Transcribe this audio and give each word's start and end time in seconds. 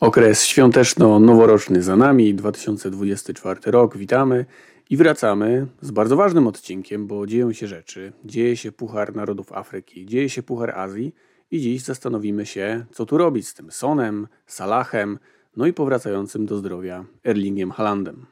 Okres 0.00 0.44
świąteczno-noworoczny 0.44 1.82
za 1.82 1.96
nami, 1.96 2.34
2024 2.34 3.60
rok, 3.70 3.96
witamy 3.96 4.46
i 4.90 4.96
wracamy 4.96 5.66
z 5.80 5.90
bardzo 5.90 6.16
ważnym 6.16 6.46
odcinkiem, 6.46 7.06
bo 7.06 7.26
dzieją 7.26 7.52
się 7.52 7.66
rzeczy. 7.66 8.12
Dzieje 8.24 8.56
się 8.56 8.72
Puchar 8.72 9.16
Narodów 9.16 9.52
Afryki, 9.52 10.06
dzieje 10.06 10.28
się 10.28 10.42
Puchar 10.42 10.78
Azji 10.78 11.14
i 11.50 11.60
dziś 11.60 11.82
zastanowimy 11.82 12.46
się, 12.46 12.84
co 12.92 13.06
tu 13.06 13.18
robić 13.18 13.48
z 13.48 13.54
tym 13.54 13.70
Sonem, 13.70 14.28
Salahem, 14.46 15.18
no 15.56 15.66
i 15.66 15.72
powracającym 15.72 16.46
do 16.46 16.56
zdrowia 16.56 17.04
Erlingiem 17.24 17.70
Haalandem. 17.70 18.26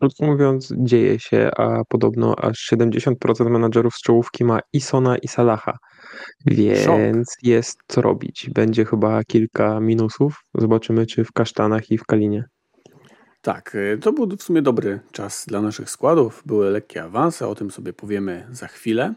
Krótko 0.00 0.26
mówiąc, 0.26 0.72
dzieje 0.78 1.18
się, 1.18 1.50
a 1.56 1.84
podobno 1.88 2.36
aż 2.36 2.72
70% 2.72 3.50
menadżerów 3.50 3.94
z 3.94 4.02
czołówki 4.02 4.44
ma 4.44 4.60
i 4.72 4.80
Sona, 4.80 5.18
i 5.18 5.28
Salaha. 5.28 5.78
Więc 6.46 6.84
Szok. 6.84 7.42
jest 7.42 7.78
co 7.88 8.02
robić. 8.02 8.50
Będzie 8.54 8.84
chyba 8.84 9.24
kilka 9.24 9.80
minusów. 9.80 10.42
Zobaczymy, 10.54 11.06
czy 11.06 11.24
w 11.24 11.32
kasztanach 11.32 11.90
i 11.90 11.98
w 11.98 12.04
Kalinie. 12.04 12.44
Tak, 13.42 13.74
y, 13.74 13.98
to 14.02 14.12
był 14.12 14.26
w 14.36 14.42
sumie 14.42 14.62
dobry 14.62 15.00
czas 15.12 15.44
dla 15.48 15.60
naszych 15.60 15.90
składów. 15.90 16.42
Były 16.46 16.70
lekkie 16.70 17.02
awanse, 17.02 17.48
o 17.48 17.54
tym 17.54 17.70
sobie 17.70 17.92
powiemy 17.92 18.46
za 18.50 18.66
chwilę. 18.66 19.14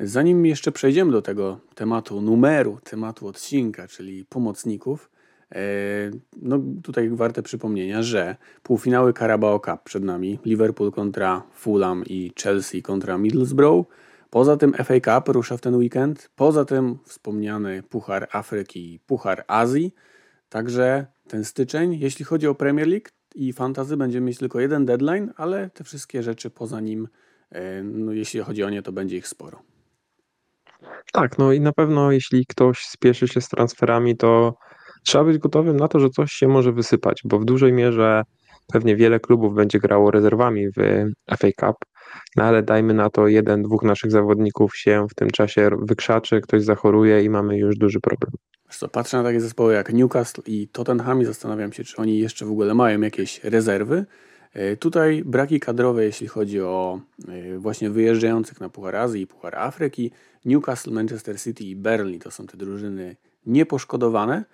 Zanim 0.00 0.46
jeszcze 0.46 0.72
przejdziemy 0.72 1.12
do 1.12 1.22
tego 1.22 1.60
tematu 1.74 2.20
numeru, 2.20 2.78
tematu 2.84 3.26
odcinka, 3.26 3.88
czyli 3.88 4.24
pomocników, 4.24 5.10
no 6.42 6.58
tutaj 6.82 7.08
warte 7.08 7.42
przypomnienia, 7.42 8.02
że 8.02 8.36
półfinały 8.62 9.12
Carabao 9.12 9.60
Cup 9.60 9.82
przed 9.84 10.04
nami, 10.04 10.38
Liverpool 10.44 10.92
kontra 10.92 11.42
Fulham 11.52 12.04
i 12.06 12.32
Chelsea 12.42 12.82
kontra 12.82 13.18
Middlesbrough, 13.18 13.86
Poza 14.30 14.56
tym 14.56 14.72
FA 14.72 15.00
Cup 15.00 15.28
rusza 15.28 15.56
w 15.56 15.60
ten 15.60 15.74
weekend, 15.74 16.30
poza 16.36 16.64
tym 16.64 16.98
wspomniany 17.04 17.82
Puchar 17.82 18.28
Afryki 18.32 18.94
i 18.94 18.98
Puchar 18.98 19.44
Azji. 19.46 19.94
Także 20.48 21.06
ten 21.28 21.44
styczeń, 21.44 21.98
jeśli 22.00 22.24
chodzi 22.24 22.46
o 22.46 22.54
Premier 22.54 22.88
League 22.88 23.08
i 23.34 23.52
Fantazy, 23.52 23.96
będziemy 23.96 24.26
mieć 24.26 24.38
tylko 24.38 24.60
jeden 24.60 24.86
deadline, 24.86 25.32
ale 25.36 25.70
te 25.70 25.84
wszystkie 25.84 26.22
rzeczy 26.22 26.50
poza 26.50 26.80
nim, 26.80 27.08
e, 27.50 27.82
no 27.82 28.12
jeśli 28.12 28.40
chodzi 28.40 28.64
o 28.64 28.70
nie, 28.70 28.82
to 28.82 28.92
będzie 28.92 29.16
ich 29.16 29.28
sporo. 29.28 29.62
Tak, 31.12 31.38
no 31.38 31.52
i 31.52 31.60
na 31.60 31.72
pewno 31.72 32.12
jeśli 32.12 32.46
ktoś 32.46 32.78
spieszy 32.78 33.28
się 33.28 33.40
z 33.40 33.48
transferami, 33.48 34.16
to 34.16 34.58
trzeba 35.06 35.24
być 35.24 35.38
gotowym 35.38 35.76
na 35.76 35.88
to, 35.88 36.00
że 36.00 36.10
coś 36.10 36.32
się 36.32 36.48
może 36.48 36.72
wysypać, 36.72 37.20
bo 37.24 37.38
w 37.38 37.44
dużej 37.44 37.72
mierze 37.72 38.22
pewnie 38.72 38.96
wiele 38.96 39.20
klubów 39.20 39.54
będzie 39.54 39.78
grało 39.78 40.10
rezerwami 40.10 40.68
w 40.68 40.76
FA 41.38 41.48
Cup, 41.60 41.76
no 42.36 42.44
ale 42.44 42.62
dajmy 42.62 42.94
na 42.94 43.10
to, 43.10 43.28
jeden, 43.28 43.62
dwóch 43.62 43.82
naszych 43.82 44.10
zawodników 44.10 44.76
się 44.76 45.06
w 45.10 45.14
tym 45.14 45.30
czasie 45.30 45.70
wykrzaczy, 45.82 46.40
ktoś 46.40 46.62
zachoruje 46.62 47.24
i 47.24 47.30
mamy 47.30 47.58
już 47.58 47.76
duży 47.76 48.00
problem. 48.00 48.30
Co, 48.70 48.88
patrzę 48.88 49.16
na 49.16 49.22
takie 49.22 49.40
zespoły 49.40 49.74
jak 49.74 49.92
Newcastle 49.92 50.42
i 50.46 50.68
Tottenham 50.68 51.22
i 51.22 51.24
zastanawiam 51.24 51.72
się, 51.72 51.84
czy 51.84 51.96
oni 51.96 52.18
jeszcze 52.18 52.46
w 52.46 52.50
ogóle 52.50 52.74
mają 52.74 53.00
jakieś 53.00 53.44
rezerwy. 53.44 54.06
E, 54.52 54.76
tutaj 54.76 55.22
braki 55.24 55.60
kadrowe, 55.60 56.04
jeśli 56.04 56.26
chodzi 56.26 56.60
o 56.60 57.00
e, 57.28 57.58
właśnie 57.58 57.90
wyjeżdżających 57.90 58.60
na 58.60 58.68
Puchar 58.68 58.96
Azji 58.96 59.22
i 59.22 59.26
Puchar 59.26 59.54
Afryki. 59.54 60.10
Newcastle, 60.44 60.90
Manchester 60.90 61.40
City 61.40 61.64
i 61.64 61.76
Burnley 61.76 62.18
to 62.18 62.30
są 62.30 62.46
te 62.46 62.56
drużyny 62.56 63.16
nieposzkodowane. 63.46 64.44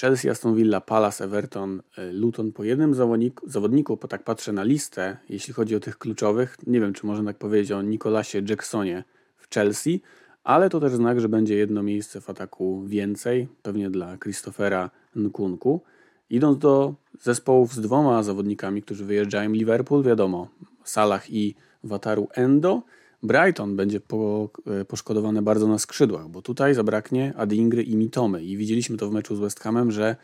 Chelsea, 0.00 0.30
Aston 0.30 0.54
Villa, 0.54 0.80
Palace, 0.80 1.24
Everton, 1.24 1.82
e, 1.96 2.12
Luton 2.12 2.52
po 2.52 2.64
jednym 2.64 2.94
zawodniku, 2.94 3.50
zawodniku, 3.50 3.96
bo 3.96 4.08
tak 4.08 4.24
patrzę 4.24 4.52
na 4.52 4.62
listę, 4.62 5.16
jeśli 5.28 5.54
chodzi 5.54 5.76
o 5.76 5.80
tych 5.80 5.98
kluczowych, 5.98 6.56
nie 6.66 6.80
wiem 6.80 6.92
czy 6.92 7.06
można 7.06 7.30
tak 7.30 7.38
powiedzieć 7.38 7.72
o 7.72 7.82
Nicolasie 7.82 8.42
Jacksonie 8.48 9.04
w 9.36 9.54
Chelsea, 9.54 10.02
ale 10.44 10.70
to 10.70 10.80
też 10.80 10.92
znak, 10.92 11.20
że 11.20 11.28
będzie 11.28 11.56
jedno 11.56 11.82
miejsce 11.82 12.20
w 12.20 12.30
ataku 12.30 12.82
więcej, 12.86 13.48
pewnie 13.62 13.90
dla 13.90 14.18
Christophera 14.18 14.90
Nkunku. 15.16 15.82
Idąc 16.30 16.58
do 16.58 16.94
zespołów 17.20 17.74
z 17.74 17.80
dwoma 17.80 18.22
zawodnikami, 18.22 18.82
którzy 18.82 19.04
wyjeżdżają, 19.04 19.52
Liverpool, 19.52 20.02
wiadomo, 20.02 20.48
Salah 20.84 21.30
i 21.30 21.54
Wataru 21.84 22.28
Endo, 22.34 22.82
Brighton 23.22 23.76
będzie 23.76 24.00
po, 24.00 24.50
e, 24.66 24.84
poszkodowany 24.84 25.42
bardzo 25.42 25.68
na 25.68 25.78
skrzydłach, 25.78 26.28
bo 26.28 26.42
tutaj 26.42 26.74
zabraknie 26.74 27.32
Adingry 27.36 27.82
i 27.82 27.96
Mitomy. 27.96 28.44
I 28.44 28.56
widzieliśmy 28.56 28.96
to 28.96 29.08
w 29.08 29.12
meczu 29.12 29.36
z 29.36 29.40
West 29.40 29.60
Hamem, 29.60 29.90
że 29.90 30.16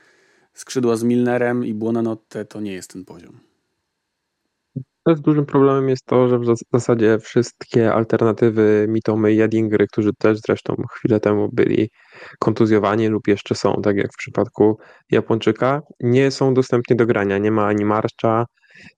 skrzydła 0.52 0.96
z 0.96 1.02
Milnerem 1.02 1.64
i 1.64 1.74
Buonanotte 1.74 2.44
to 2.44 2.60
nie 2.60 2.72
jest 2.72 2.92
ten 2.92 3.04
poziom. 3.04 3.41
Też 5.06 5.20
dużym 5.20 5.46
problemem 5.46 5.88
jest 5.88 6.06
to, 6.06 6.28
że 6.28 6.38
w 6.38 6.44
zasadzie 6.72 7.19
wszystkie 7.19 7.92
alternatywy 7.92 8.86
Mitomy 8.88 9.32
i 9.32 9.42
Adingry, 9.42 9.86
którzy 9.86 10.10
też 10.19 10.38
zresztą 10.38 10.74
chwilę 10.90 11.20
temu 11.20 11.48
byli 11.52 11.90
kontuzjowani 12.38 13.08
lub 13.08 13.28
jeszcze 13.28 13.54
są, 13.54 13.80
tak 13.82 13.96
jak 13.96 14.12
w 14.12 14.16
przypadku 14.16 14.78
Japończyka, 15.10 15.82
nie 16.00 16.30
są 16.30 16.54
dostępni 16.54 16.96
do 16.96 17.06
grania. 17.06 17.38
Nie 17.38 17.50
ma 17.50 17.66
ani 17.66 17.84
Marszcza, 17.84 18.46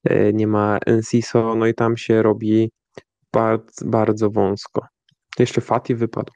e, 0.05 0.33
nie 0.33 0.47
ma 0.47 0.79
Enciso, 0.87 1.55
no 1.55 1.67
i 1.67 1.75
tam 1.75 1.97
się 1.97 2.23
robi 2.23 2.71
bardzo, 3.37 3.87
bardzo 3.87 4.31
wąsko. 4.31 4.87
Jeszcze 5.39 5.61
Fati 5.61 5.95
wypadł. 5.95 6.33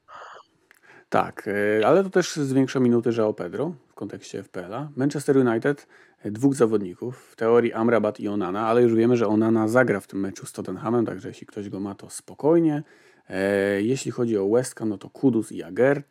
Tak, 1.08 1.48
e, 1.80 1.86
ale 1.86 2.04
to 2.04 2.10
też 2.10 2.36
zwiększa 2.36 2.80
minuty 2.80 3.10
João 3.10 3.34
Pedro 3.34 3.74
w 3.88 3.94
kontekście 3.94 4.42
FPL-a. 4.42 4.88
Manchester 4.96 5.36
United 5.36 5.86
e, 6.22 6.30
dwóch 6.30 6.54
zawodników, 6.54 7.18
w 7.18 7.36
teorii 7.36 7.72
Amrabat 7.72 8.20
i 8.20 8.28
Onana, 8.28 8.66
ale 8.66 8.82
już 8.82 8.94
wiemy, 8.94 9.16
że 9.16 9.26
Onana 9.26 9.68
zagra 9.68 10.00
w 10.00 10.06
tym 10.06 10.20
meczu 10.20 10.46
z 10.46 10.52
Tottenhamem, 10.52 11.06
także 11.06 11.28
jeśli 11.28 11.46
ktoś 11.46 11.68
go 11.68 11.80
ma, 11.80 11.94
to 11.94 12.10
spokojnie. 12.10 12.82
E, 13.28 13.82
jeśli 13.82 14.10
chodzi 14.10 14.38
o 14.38 14.48
West 14.48 14.78
Ham, 14.78 14.88
no 14.88 14.98
to 14.98 15.10
Kudus 15.10 15.52
i 15.52 15.62
Agerd. 15.62 16.06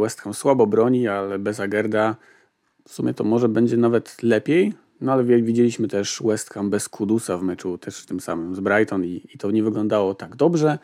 West 0.00 0.20
Ham 0.20 0.34
słabo 0.34 0.66
broni, 0.66 1.08
ale 1.08 1.38
bez 1.38 1.60
Agerda 1.60 2.16
w 2.84 2.92
sumie 2.92 3.14
to 3.14 3.24
może 3.24 3.48
będzie 3.48 3.76
nawet 3.76 4.22
lepiej, 4.22 4.74
no 5.00 5.12
ale 5.12 5.24
widzieliśmy 5.24 5.88
też 5.88 6.22
West 6.24 6.50
Ham 6.50 6.70
bez 6.70 6.88
Kudusa 6.88 7.38
w 7.38 7.42
meczu 7.42 7.78
też 7.78 8.06
tym 8.06 8.20
samym 8.20 8.54
z 8.54 8.60
Brighton 8.60 9.04
i, 9.04 9.26
i 9.34 9.38
to 9.38 9.50
nie 9.50 9.62
wyglądało 9.62 10.14
tak 10.14 10.36
dobrze. 10.36 10.78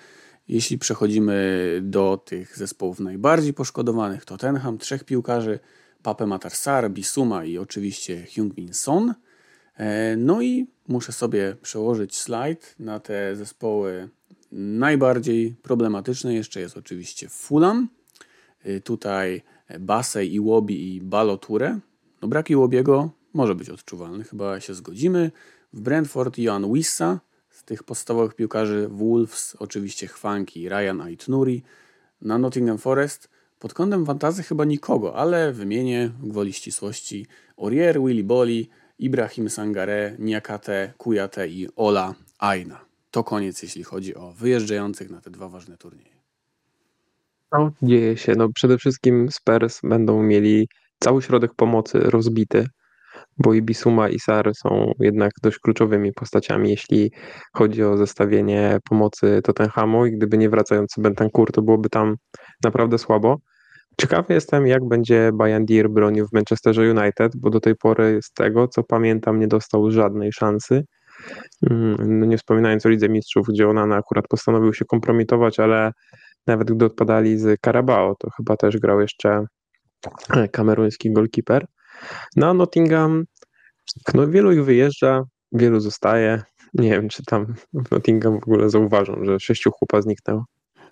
Jeśli 0.48 0.78
przechodzimy 0.78 1.34
do 1.82 2.22
tych 2.24 2.56
zespołów 2.56 3.00
najbardziej 3.00 3.54
poszkodowanych, 3.54 4.24
to 4.24 4.36
Tottenham, 4.36 4.78
trzech 4.78 5.04
piłkarzy, 5.04 5.58
Pape 6.02 6.26
Matarsar, 6.26 6.90
Bisuma 6.90 7.44
i 7.44 7.58
oczywiście 7.58 8.26
Hyung-Min 8.34 8.72
Son. 8.72 9.14
E, 9.76 10.16
no 10.16 10.42
i 10.42 10.66
muszę 10.88 11.12
sobie 11.12 11.56
przełożyć 11.62 12.16
slajd 12.16 12.74
na 12.78 13.00
te 13.00 13.36
zespoły 13.36 14.08
najbardziej 14.52 15.54
problematyczne. 15.62 16.34
Jeszcze 16.34 16.60
jest 16.60 16.76
oczywiście 16.76 17.28
Fulham, 17.28 17.88
e, 18.64 18.80
tutaj 18.80 19.42
Basej, 19.80 20.34
Iwobi 20.34 20.94
i 20.94 21.00
Baloture. 21.00 21.78
No 22.22 22.28
brak 22.28 22.50
Iwobiego 22.50 23.10
może 23.34 23.54
być 23.54 23.70
odczuwalny, 23.70 24.24
chyba 24.24 24.60
się 24.60 24.74
zgodzimy. 24.74 25.30
W 25.72 25.80
Brentford 25.80 26.38
Johan 26.38 26.72
Wissa, 26.72 27.20
z 27.50 27.64
tych 27.64 27.82
podstawowych 27.82 28.34
piłkarzy 28.34 28.88
Wolves 28.90 29.56
oczywiście 29.58 30.06
Chwanki, 30.06 30.68
Ryan 30.68 31.00
Aitnuri. 31.00 31.62
Na 32.20 32.38
Nottingham 32.38 32.78
Forest 32.78 33.28
pod 33.58 33.74
kątem 33.74 34.06
fantazy 34.06 34.42
chyba 34.42 34.64
nikogo, 34.64 35.16
ale 35.16 35.52
wymienię 35.52 36.10
gwoli 36.22 36.52
ścisłości 36.52 37.26
Orier, 37.56 38.00
Willy 38.00 38.24
Boli, 38.24 38.68
Ibrahim 38.98 39.50
Sangare, 39.50 40.16
Niakate, 40.18 40.92
Kujate 40.98 41.48
i 41.48 41.68
Ola 41.76 42.14
Aina. 42.38 42.84
To 43.10 43.24
koniec, 43.24 43.62
jeśli 43.62 43.84
chodzi 43.84 44.14
o 44.14 44.32
wyjeżdżających 44.32 45.10
na 45.10 45.20
te 45.20 45.30
dwa 45.30 45.48
ważne 45.48 45.76
turnieje. 45.76 46.14
No, 47.52 47.72
dzieje 47.82 48.16
się. 48.16 48.34
No, 48.36 48.48
przede 48.54 48.78
wszystkim 48.78 49.28
Spurs 49.30 49.80
będą 49.82 50.22
mieli 50.22 50.68
cały 51.00 51.22
środek 51.22 51.54
pomocy 51.54 51.98
rozbity 51.98 52.68
bo 53.38 53.54
i 53.54 53.62
Bisuma 53.62 54.08
i 54.08 54.20
Sar 54.20 54.54
są 54.54 54.92
jednak 55.00 55.32
dość 55.42 55.58
kluczowymi 55.58 56.12
postaciami, 56.12 56.70
jeśli 56.70 57.12
chodzi 57.52 57.84
o 57.84 57.96
zestawienie 57.96 58.78
pomocy 58.88 59.40
Tottenhamu 59.44 60.06
i 60.06 60.12
gdyby 60.12 60.38
nie 60.38 60.50
wracający 60.50 61.00
Bentancur, 61.00 61.52
to 61.52 61.62
byłoby 61.62 61.88
tam 61.88 62.16
naprawdę 62.64 62.98
słabo. 62.98 63.38
Ciekawy 64.00 64.34
jestem, 64.34 64.66
jak 64.66 64.84
będzie 64.88 65.30
Bayandir 65.34 65.90
bronił 65.90 66.26
w 66.28 66.32
Manchesterze 66.32 66.82
United, 66.82 67.32
bo 67.36 67.50
do 67.50 67.60
tej 67.60 67.76
pory 67.76 68.20
z 68.22 68.32
tego, 68.32 68.68
co 68.68 68.82
pamiętam, 68.82 69.40
nie 69.40 69.48
dostał 69.48 69.90
żadnej 69.90 70.32
szansy. 70.32 70.84
Mm, 71.70 71.96
no 72.20 72.26
nie 72.26 72.38
wspominając 72.38 72.86
o 72.86 72.88
Lidze 72.88 73.08
Mistrzów, 73.08 73.46
gdzie 73.48 73.68
ona 73.68 73.96
akurat 73.96 74.28
postanowił 74.28 74.74
się 74.74 74.84
kompromitować, 74.84 75.60
ale 75.60 75.92
nawet 76.46 76.72
gdy 76.72 76.84
odpadali 76.84 77.38
z 77.38 77.60
Carabao, 77.60 78.14
to 78.18 78.30
chyba 78.36 78.56
też 78.56 78.78
grał 78.78 79.00
jeszcze 79.00 79.46
kameruński 80.52 81.12
golkiper. 81.12 81.66
No, 82.36 82.54
Nottingham, 82.54 83.24
no 84.14 84.28
wielu 84.28 84.52
ich 84.52 84.64
wyjeżdża, 84.64 85.22
wielu 85.52 85.80
zostaje. 85.80 86.42
Nie 86.74 86.90
wiem, 86.90 87.08
czy 87.08 87.22
tam 87.24 87.54
w 87.86 87.90
Nottingham 87.90 88.32
w 88.40 88.42
ogóle 88.42 88.70
zauważą, 88.70 89.24
że 89.24 89.40
sześciu 89.40 89.70
chłopa 89.70 90.02
zniknęło. 90.02 90.44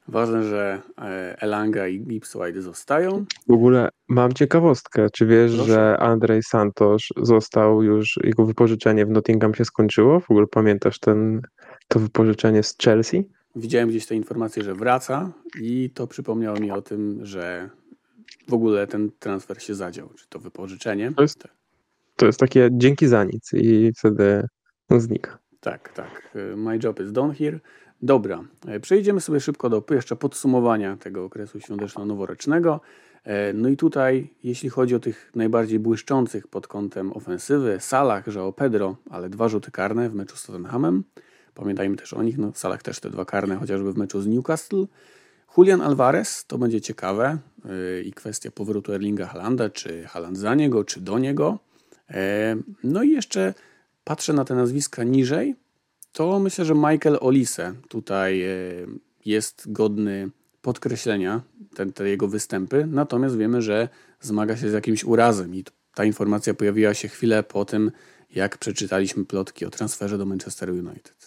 Ważne, 0.09 0.45
że 0.45 0.83
e, 0.99 1.37
Elanga 1.43 1.89
i 1.89 2.01
Gipswide 2.01 2.63
zostają. 2.63 3.25
W 3.49 3.53
ogóle 3.53 3.89
mam 4.09 4.33
ciekawostkę. 4.33 5.11
Czy 5.11 5.27
wiesz, 5.27 5.55
Proszę. 5.55 5.73
że 5.73 5.99
Andrzej 5.99 6.43
Santos 6.43 7.03
został 7.17 7.83
już, 7.83 8.19
jego 8.25 8.47
wypożyczenie 8.47 9.07
w 9.07 9.11
Nottingham 9.11 9.55
się 9.55 9.65
skończyło? 9.65 10.21
W 10.21 10.31
ogóle 10.31 10.47
pamiętasz 10.47 10.99
ten, 10.99 11.41
to 11.89 11.99
wypożyczenie 11.99 12.63
z 12.63 12.77
Chelsea? 12.85 13.29
Widziałem 13.57 13.89
gdzieś 13.89 14.07
te 14.07 14.15
informacje, 14.15 14.63
że 14.63 14.75
wraca 14.75 15.33
i 15.61 15.91
to 15.95 16.07
przypomniało 16.07 16.61
mi 16.61 16.71
o 16.71 16.83
tym, 16.83 17.27
że 17.27 17.71
w 18.49 18.55
ogóle 18.55 18.87
ten 18.87 19.11
transfer 19.19 19.63
się 19.63 19.75
zadział, 19.75 20.09
czy 20.17 20.29
to 20.29 20.39
wypożyczenie. 20.39 21.13
To 21.17 21.23
jest, 21.23 21.49
to 22.17 22.27
jest 22.27 22.41
takie 22.41 22.69
dzięki 22.73 23.07
za 23.07 23.25
nic 23.25 23.51
i 23.53 23.93
wtedy 23.99 24.47
znika. 24.91 25.39
Tak, 25.61 25.93
tak. 25.93 26.37
My 26.57 26.79
job 26.83 27.01
is 27.01 27.13
done 27.13 27.35
here. 27.35 27.61
Dobra, 28.03 28.45
e, 28.67 28.81
przejdziemy 28.81 29.21
sobie 29.21 29.41
szybko 29.41 29.71
do 29.71 29.85
jeszcze 29.91 30.17
podsumowania 30.17 30.97
tego 30.97 31.25
okresu 31.25 31.61
świąteczno-noworocznego. 31.61 32.81
E, 33.25 33.53
no 33.53 33.69
i 33.69 33.77
tutaj, 33.77 34.31
jeśli 34.45 34.69
chodzi 34.69 34.95
o 34.95 35.01
tych 35.01 35.31
najbardziej 35.35 35.79
błyszczących 35.79 36.49
pod 36.49 36.67
kątem 36.67 37.13
ofensywy, 37.13 37.77
Salah, 37.81 38.25
o 38.39 38.53
Pedro, 38.53 38.97
ale 39.11 39.29
dwa 39.29 39.49
rzuty 39.49 39.71
karne 39.71 40.09
w 40.09 40.15
meczu 40.15 40.37
z 40.37 40.47
Tottenhamem. 40.47 41.05
Pamiętajmy 41.55 41.97
też 41.97 42.13
o 42.13 42.23
nich, 42.23 42.39
no 42.39 42.53
Salah 42.55 42.83
też 42.83 43.01
te 43.01 43.11
dwa 43.11 43.25
karne, 43.25 43.57
chociażby 43.57 43.93
w 43.93 43.97
meczu 43.97 44.21
z 44.21 44.27
Newcastle. 44.27 44.85
Julian 45.57 45.81
Alvarez, 45.81 46.45
to 46.47 46.59
będzie 46.59 46.81
ciekawe 46.81 47.39
yy, 47.65 48.03
i 48.03 48.13
kwestia 48.13 48.51
powrotu 48.51 48.93
Erlinga 48.93 49.27
Halanda, 49.27 49.71
czy 49.71 50.05
Haland 50.05 50.39
za 50.39 50.55
niego, 50.55 50.85
czy 50.85 51.01
do 51.01 51.19
niego. 51.19 51.59
Yy, 52.11 52.17
no 52.85 53.03
i 53.03 53.11
jeszcze 53.11 53.55
patrzę 54.05 54.33
na 54.33 54.45
te 54.45 54.55
nazwiska 54.55 55.05
niżej, 55.05 55.57
to 56.13 56.39
myślę, 56.39 56.65
że 56.65 56.75
Michael 56.75 57.19
Olise 57.21 57.75
tutaj 57.89 58.39
yy, 58.39 58.87
jest 59.25 59.73
godny 59.73 60.31
podkreślenia, 60.63 61.41
te, 61.75 61.87
te 61.87 62.09
jego 62.09 62.29
występy, 62.29 62.87
natomiast 62.87 63.37
wiemy, 63.37 63.63
że 63.63 63.89
zmaga 64.21 64.57
się 64.57 64.71
z 64.71 64.73
jakimś 64.73 65.05
urazem 65.05 65.55
i 65.55 65.65
ta 65.95 66.05
informacja 66.05 66.55
pojawiła 66.55 66.95
się 66.95 67.09
chwilę 67.09 67.43
po 67.43 67.65
tym, 67.65 67.93
jak 68.35 68.59
przeczytaliśmy 68.59 69.25
plotki 69.25 69.67
o 69.67 69.71
transferze 69.71 70.19
do 70.19 70.27
Manchester 70.27 70.71
United. 70.71 71.22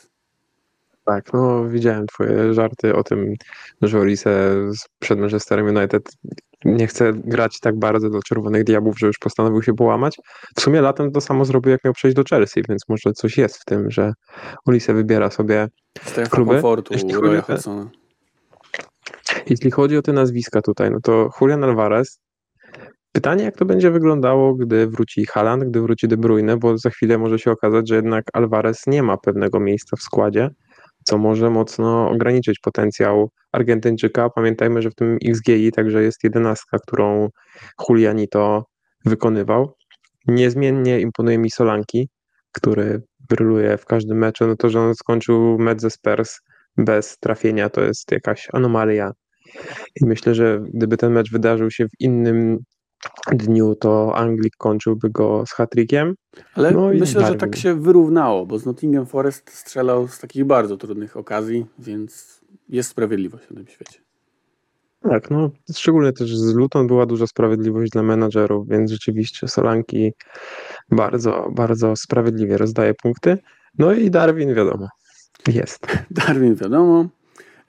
Tak, 1.06 1.34
no 1.34 1.70
widziałem 1.70 2.08
twoje 2.08 2.54
żarty 2.54 2.96
o 2.96 3.04
tym, 3.04 3.34
że 3.82 4.00
Olise 4.00 4.56
przed 5.00 5.20
Manchesterem 5.20 5.78
United 5.78 6.12
nie 6.66 6.88
chce 6.88 7.14
grać 7.14 7.60
tak 7.60 7.80
bardzo 7.80 8.10
do 8.10 8.20
Czerwonych 8.22 8.64
Diabłów, 8.64 9.00
że 9.00 9.08
już 9.08 9.18
postanowił 9.18 9.64
się 9.64 9.74
połamać. 9.74 10.18
W 10.58 10.62
sumie 10.62 10.82
latem 10.82 11.12
to 11.12 11.22
samo 11.22 11.46
zrobił, 11.46 11.72
jak 11.72 11.84
miał 11.84 11.94
przejść 11.94 12.16
do 12.16 12.24
Chelsea, 12.30 12.64
więc 12.70 12.82
może 12.90 13.14
coś 13.14 13.38
jest 13.38 13.58
w 13.58 13.66
tym, 13.66 13.92
że 13.92 14.14
Olise 14.66 14.94
wybiera 14.94 15.30
sobie 15.30 15.68
Strefa 16.04 16.36
kluby. 16.36 16.52
komfortu 16.52 16.94
Roya 17.22 17.42
Hudsona. 17.42 17.90
Jeśli 19.50 19.72
chodzi 19.72 19.98
o 19.98 20.02
te 20.02 20.14
nazwiska 20.14 20.62
tutaj, 20.62 20.92
no 20.92 21.00
to 21.04 21.30
Julian 21.42 21.64
Alvarez. 21.64 22.20
Pytanie, 23.12 23.44
jak 23.44 23.58
to 23.58 23.66
będzie 23.66 23.92
wyglądało, 23.92 24.56
gdy 24.56 24.88
wróci 24.88 25.26
Haaland, 25.26 25.64
gdy 25.64 25.82
wróci 25.82 26.08
De 26.08 26.18
Bruyne, 26.18 26.58
bo 26.58 26.78
za 26.78 26.90
chwilę 26.90 27.18
może 27.18 27.40
się 27.40 27.52
okazać, 27.52 27.90
że 27.90 27.96
jednak 27.96 28.26
Alvarez 28.34 28.88
nie 28.88 29.04
ma 29.04 29.18
pewnego 29.18 29.60
miejsca 29.60 29.98
w 29.98 30.02
składzie, 30.02 30.50
co 31.06 31.18
może 31.18 31.50
mocno 31.50 32.10
ograniczyć 32.10 32.60
potencjał 32.60 33.30
Argentyńczyka. 33.52 34.30
Pamiętajmy, 34.30 34.82
że 34.82 34.90
w 34.90 34.96
tym 34.96 35.18
XGI 35.26 35.72
także 35.72 36.04
jest 36.04 36.24
jedenastka, 36.24 36.78
którą 36.80 37.30
Julianito 37.90 38.66
wykonywał. 39.06 39.76
Niezmiennie 40.28 41.00
imponuje 41.00 41.38
mi 41.38 41.52
Solanki, 41.52 42.10
który 42.52 43.02
bryluje 43.30 43.78
w 43.78 43.86
każdym 43.86 44.18
meczu. 44.18 44.48
No 44.48 44.56
to, 44.56 44.70
że 44.70 44.80
on 44.80 44.96
skończył 44.96 45.58
mecz 45.60 45.82
ze 45.82 45.90
Spurs 45.90 46.40
bez 46.78 47.18
trafienia, 47.18 47.70
to 47.70 47.82
jest 47.82 48.12
jakaś 48.12 48.48
anomalia. 48.54 49.12
I 50.02 50.06
myślę, 50.06 50.36
że 50.36 50.62
gdyby 50.74 50.98
ten 50.98 51.14
mecz 51.14 51.32
wydarzył 51.32 51.72
się 51.72 51.86
w 51.86 52.00
innym 52.00 52.58
dniu, 53.32 53.76
to 53.76 54.16
Anglik 54.16 54.56
kończyłby 54.58 55.10
go 55.10 55.44
z 55.48 55.52
hatrykiem. 55.52 56.16
Ale 56.54 56.72
no 56.72 56.90
myślę, 56.94 57.26
że 57.26 57.36
tak 57.36 57.56
się 57.56 57.74
wyrównało, 57.74 58.46
bo 58.46 58.60
z 58.60 58.66
Nottingham 58.66 59.06
Forest 59.06 59.52
strzelał 59.52 60.08
z 60.08 60.20
takich 60.20 60.46
bardzo 60.46 60.78
trudnych 60.78 61.18
okazji, 61.18 61.66
więc 61.80 62.42
jest 62.70 62.90
sprawiedliwość 62.90 63.50
na 63.50 63.56
tym 63.56 63.68
świecie. 63.68 64.06
Tak, 65.10 65.32
no 65.32 65.50
szczególnie 65.76 66.14
też 66.14 66.38
z 66.38 66.54
Luton 66.54 66.88
była 66.88 67.06
duża 67.06 67.28
sprawiedliwość 67.28 67.92
dla 67.92 68.04
menadżerów, 68.04 68.68
więc 68.70 68.92
rzeczywiście 68.92 69.48
Solanki 69.48 70.14
bardzo, 70.92 71.50
bardzo 71.56 71.96
sprawiedliwie 71.96 72.58
rozdaje 72.58 72.94
punkty. 72.94 73.38
No 73.78 73.94
i 73.94 74.12
Darwin 74.12 74.54
wiadomo, 74.54 74.88
jest. 75.48 75.88
Darwin 76.12 76.56
wiadomo. 76.56 77.06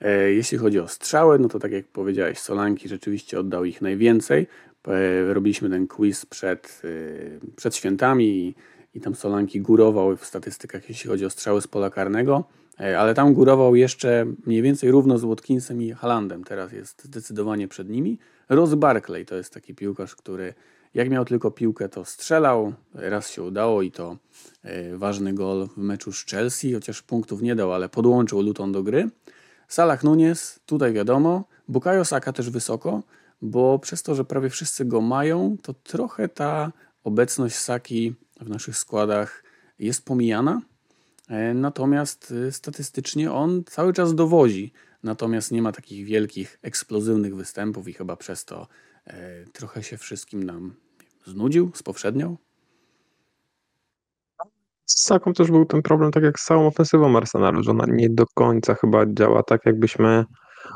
E, 0.01 0.31
jeśli 0.31 0.57
chodzi 0.57 0.79
o 0.79 0.87
strzały, 0.87 1.39
no 1.39 1.47
to 1.47 1.59
tak 1.59 1.71
jak 1.71 1.87
powiedziałeś, 1.87 2.39
Solanki 2.39 2.89
rzeczywiście 2.89 3.39
oddał 3.39 3.65
ich 3.65 3.81
najwięcej. 3.81 4.47
E, 4.87 5.33
robiliśmy 5.33 5.69
ten 5.69 5.87
quiz 5.87 6.25
przed, 6.25 6.81
e, 6.83 7.55
przed 7.55 7.75
świętami 7.75 8.55
i, 8.93 9.01
tam 9.01 9.15
Solanki 9.15 9.61
górował 9.61 10.17
w 10.17 10.25
statystykach, 10.25 10.89
jeśli 10.89 11.09
chodzi 11.09 11.25
o 11.25 11.29
strzały 11.29 11.61
z 11.61 11.67
pola 11.67 11.89
karnego, 11.89 12.43
ale 12.97 13.13
tam 13.13 13.33
górował 13.33 13.75
jeszcze 13.75 14.25
mniej 14.45 14.61
więcej 14.61 14.91
równo 14.91 15.17
z 15.17 15.23
Watkinsem 15.23 15.81
i 15.81 15.91
Halandem. 15.91 16.43
Teraz 16.43 16.71
jest 16.71 17.03
zdecydowanie 17.03 17.67
przed 17.67 17.89
nimi. 17.89 18.19
Ross 18.49 18.73
Barkley 18.73 19.25
to 19.25 19.35
jest 19.35 19.53
taki 19.53 19.75
piłkarz, 19.75 20.15
który 20.15 20.53
jak 20.93 21.09
miał 21.09 21.25
tylko 21.25 21.51
piłkę, 21.51 21.89
to 21.89 22.05
strzelał. 22.05 22.73
Raz 22.93 23.31
się 23.31 23.43
udało 23.43 23.81
i 23.81 23.91
to 23.91 24.17
e, 24.63 24.97
ważny 24.97 25.33
gol 25.33 25.67
w 25.67 25.77
meczu 25.77 26.11
z 26.11 26.25
Chelsea, 26.25 26.73
chociaż 26.73 27.01
punktów 27.01 27.41
nie 27.41 27.55
dał, 27.55 27.73
ale 27.73 27.89
podłączył 27.89 28.41
Luton 28.41 28.71
do 28.71 28.83
gry. 28.83 29.09
Salah 29.67 30.03
Nunes, 30.03 30.59
tutaj 30.65 30.93
wiadomo. 30.93 31.43
Bukayo 31.67 32.05
Saka 32.05 32.33
też 32.33 32.49
wysoko, 32.49 33.03
bo 33.41 33.79
przez 33.79 34.03
to, 34.03 34.15
że 34.15 34.25
prawie 34.25 34.49
wszyscy 34.49 34.85
go 34.85 35.01
mają, 35.01 35.57
to 35.61 35.73
trochę 35.73 36.29
ta 36.29 36.71
obecność 37.03 37.55
Saki 37.55 38.15
w 38.39 38.49
naszych 38.49 38.77
składach 38.77 39.43
jest 39.79 40.05
pomijana. 40.05 40.61
E, 41.29 41.53
natomiast 41.53 42.33
e, 42.47 42.51
statystycznie 42.51 43.31
on 43.31 43.63
cały 43.63 43.93
czas 43.93 44.15
dowozi. 44.15 44.73
Natomiast 45.03 45.51
nie 45.51 45.61
ma 45.61 45.71
takich 45.71 46.05
wielkich, 46.05 46.59
eksplozywnych 46.61 47.35
występów 47.35 47.87
i 47.87 47.93
chyba 47.93 48.15
przez 48.15 48.45
to 48.45 48.67
trochę 49.53 49.83
się 49.83 49.97
wszystkim 49.97 50.43
nam 50.43 50.75
znudził, 51.25 51.71
spowszedniał? 51.75 52.37
Z 54.85 55.01
Saką 55.03 55.33
też 55.33 55.51
był 55.51 55.65
ten 55.65 55.81
problem, 55.81 56.11
tak 56.11 56.23
jak 56.23 56.39
z 56.39 56.45
całą 56.45 56.67
ofensywą 56.67 57.17
Arsenalu, 57.17 57.63
że 57.63 57.71
ona 57.71 57.85
nie 57.87 58.09
do 58.09 58.25
końca 58.35 58.75
chyba 58.75 59.05
działa 59.05 59.43
tak, 59.43 59.65
jakbyśmy 59.65 60.25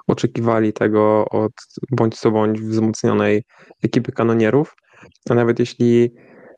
oczekiwali 0.07 0.73
tego 0.73 1.25
od 1.29 1.51
bądź 1.91 2.19
co 2.19 2.31
bądź 2.31 2.61
wzmocnionej 2.61 3.43
ekipy 3.83 4.11
kanonierów. 4.11 4.75
A 5.29 5.33
nawet 5.33 5.59
jeśli 5.59 6.11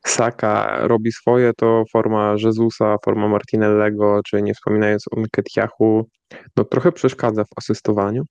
Saka 0.08 0.78
robi 0.88 1.12
swoje, 1.12 1.52
to 1.58 1.84
forma 1.92 2.36
Jezusa, 2.44 2.96
forma 3.06 3.28
Martinellego, 3.28 4.22
czy 4.26 4.42
nie 4.42 4.54
wspominając 4.54 5.06
o 5.12 5.20
Nketiahu, 5.20 6.10
no 6.58 6.64
trochę 6.64 6.92
przeszkadza 6.92 7.44
w 7.44 7.58
asystowaniu. 7.58 8.24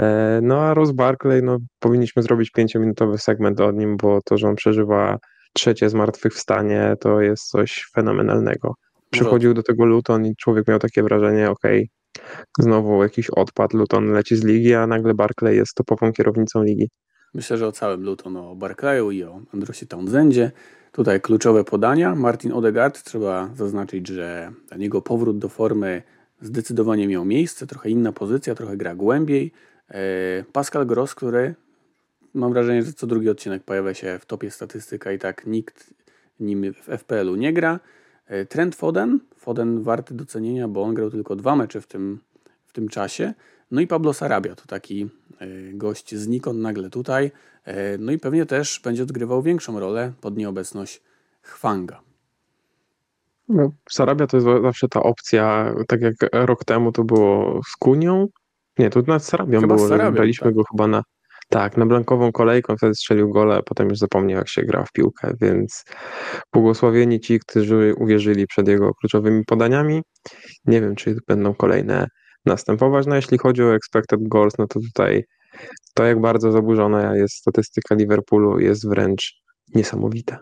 E, 0.00 0.40
no 0.42 0.60
a 0.60 0.74
Ross 0.74 0.92
Barkley, 0.92 1.42
no 1.42 1.58
powinniśmy 1.78 2.22
zrobić 2.22 2.50
pięciominutowy 2.50 3.18
segment 3.18 3.60
o 3.60 3.72
nim, 3.72 3.96
bo 3.96 4.20
to, 4.24 4.38
że 4.38 4.48
on 4.48 4.54
przeżywa 4.54 5.18
trzecie 5.52 5.90
zmartwychwstanie, 5.90 6.94
to 7.00 7.20
jest 7.20 7.48
coś 7.48 7.86
fenomenalnego. 7.94 8.74
Przychodził 9.10 9.54
do 9.54 9.62
tego 9.62 9.84
Luton 9.84 10.26
i 10.26 10.36
człowiek 10.36 10.68
miał 10.68 10.78
takie 10.78 11.02
wrażenie, 11.02 11.50
okej, 11.50 11.78
okay, 11.78 11.88
znowu 12.58 13.02
jakiś 13.02 13.30
odpad, 13.30 13.72
Luton 13.72 14.12
leci 14.12 14.36
z 14.36 14.44
ligi, 14.44 14.74
a 14.74 14.86
nagle 14.86 15.14
Barkley 15.14 15.56
jest 15.56 15.74
topową 15.74 16.12
kierownicą 16.12 16.62
ligi. 16.62 16.88
Myślę, 17.34 17.56
że 17.56 17.66
o 17.66 17.72
całym 17.72 18.02
Luton, 18.02 18.36
o 18.36 18.54
Barclayu 18.54 19.10
i 19.10 19.24
o 19.24 19.40
Androsie 19.54 19.86
Townsendzie. 19.86 20.50
Tutaj 20.92 21.20
kluczowe 21.20 21.64
podania. 21.64 22.14
Martin 22.14 22.52
Odegaard, 22.52 23.02
trzeba 23.02 23.50
zaznaczyć, 23.54 24.08
że 24.08 24.52
niego 24.78 25.02
powrót 25.02 25.38
do 25.38 25.48
formy 25.48 26.02
zdecydowanie 26.40 27.08
miał 27.08 27.24
miejsce, 27.24 27.66
trochę 27.66 27.90
inna 27.90 28.12
pozycja, 28.12 28.54
trochę 28.54 28.76
gra 28.76 28.94
głębiej. 28.94 29.52
E, 29.88 30.00
Pascal 30.52 30.86
Gross, 30.86 31.14
który 31.14 31.54
mam 32.34 32.52
wrażenie, 32.52 32.82
że 32.82 32.92
co 32.92 33.06
drugi 33.06 33.28
odcinek 33.28 33.62
pojawia 33.62 33.94
się 33.94 34.18
w 34.18 34.26
topie 34.26 34.50
statystyka 34.50 35.12
i 35.12 35.18
tak 35.18 35.46
nikt 35.46 35.94
nim 36.40 36.72
w 36.74 36.98
FPL-u 36.98 37.36
nie 37.36 37.52
gra. 37.52 37.80
E, 38.26 38.46
Trent 38.46 38.74
Foden, 38.74 39.20
Foden 39.36 39.82
warty 39.82 40.14
docenienia, 40.14 40.68
bo 40.68 40.82
on 40.82 40.94
grał 40.94 41.10
tylko 41.10 41.36
dwa 41.36 41.56
mecze 41.56 41.80
w 41.80 41.86
tym, 41.86 42.20
w 42.64 42.72
tym 42.72 42.88
czasie. 42.88 43.34
No 43.70 43.80
i 43.80 43.86
Pablo 43.86 44.12
Sarabia 44.12 44.54
to 44.54 44.66
taki 44.66 45.08
e, 45.38 45.46
gość 45.72 46.14
znikąd 46.14 46.60
nagle 46.60 46.90
tutaj. 46.90 47.30
No 47.98 48.12
i 48.12 48.18
pewnie 48.18 48.46
też 48.46 48.80
będzie 48.84 49.02
odgrywał 49.02 49.42
większą 49.42 49.80
rolę 49.80 50.12
pod 50.20 50.36
nieobecność 50.36 51.02
Chwanga. 51.42 52.00
No, 53.48 53.72
Sarabia 53.90 54.26
to 54.26 54.36
jest 54.36 54.46
zawsze 54.62 54.88
ta 54.88 55.02
opcja, 55.02 55.74
tak 55.88 56.00
jak 56.00 56.14
rok 56.32 56.64
temu 56.64 56.92
to 56.92 57.04
było 57.04 57.60
z 57.66 57.76
Kunią. 57.76 58.28
Nie, 58.78 58.90
to 58.90 59.02
nawet 59.06 59.24
Sarabią 59.24 59.60
chyba 59.60 59.76
było, 59.76 59.88
Sarabią, 59.88 60.16
braliśmy 60.16 60.46
tak. 60.46 60.54
go 60.54 60.64
chyba 60.70 60.86
na 60.86 61.02
tak, 61.48 61.76
na 61.76 61.86
blankową 61.86 62.32
kolejką, 62.32 62.76
wtedy 62.76 62.94
strzelił 62.94 63.30
gole, 63.30 63.62
potem 63.66 63.88
już 63.88 63.98
zapomniał 63.98 64.38
jak 64.38 64.48
się 64.48 64.62
gra 64.62 64.84
w 64.84 64.92
piłkę, 64.92 65.32
więc 65.40 65.84
błogosławieni 66.52 67.20
ci, 67.20 67.38
którzy 67.38 67.94
uwierzyli 67.98 68.46
przed 68.46 68.68
jego 68.68 68.94
kluczowymi 68.94 69.44
podaniami. 69.44 70.02
Nie 70.64 70.80
wiem, 70.80 70.94
czy 70.94 71.16
będą 71.28 71.54
kolejne 71.54 72.06
następować. 72.46 73.06
No 73.06 73.16
jeśli 73.16 73.38
chodzi 73.38 73.62
o 73.62 73.74
expected 73.74 74.20
goals, 74.28 74.54
no 74.58 74.66
to 74.66 74.80
tutaj 74.80 75.24
to 75.94 76.04
jak 76.04 76.20
bardzo 76.20 76.52
zaburzona 76.52 77.16
jest 77.16 77.34
statystyka 77.34 77.94
Liverpoolu 77.94 78.58
jest 78.58 78.88
wręcz 78.88 79.34
niesamowita. 79.74 80.38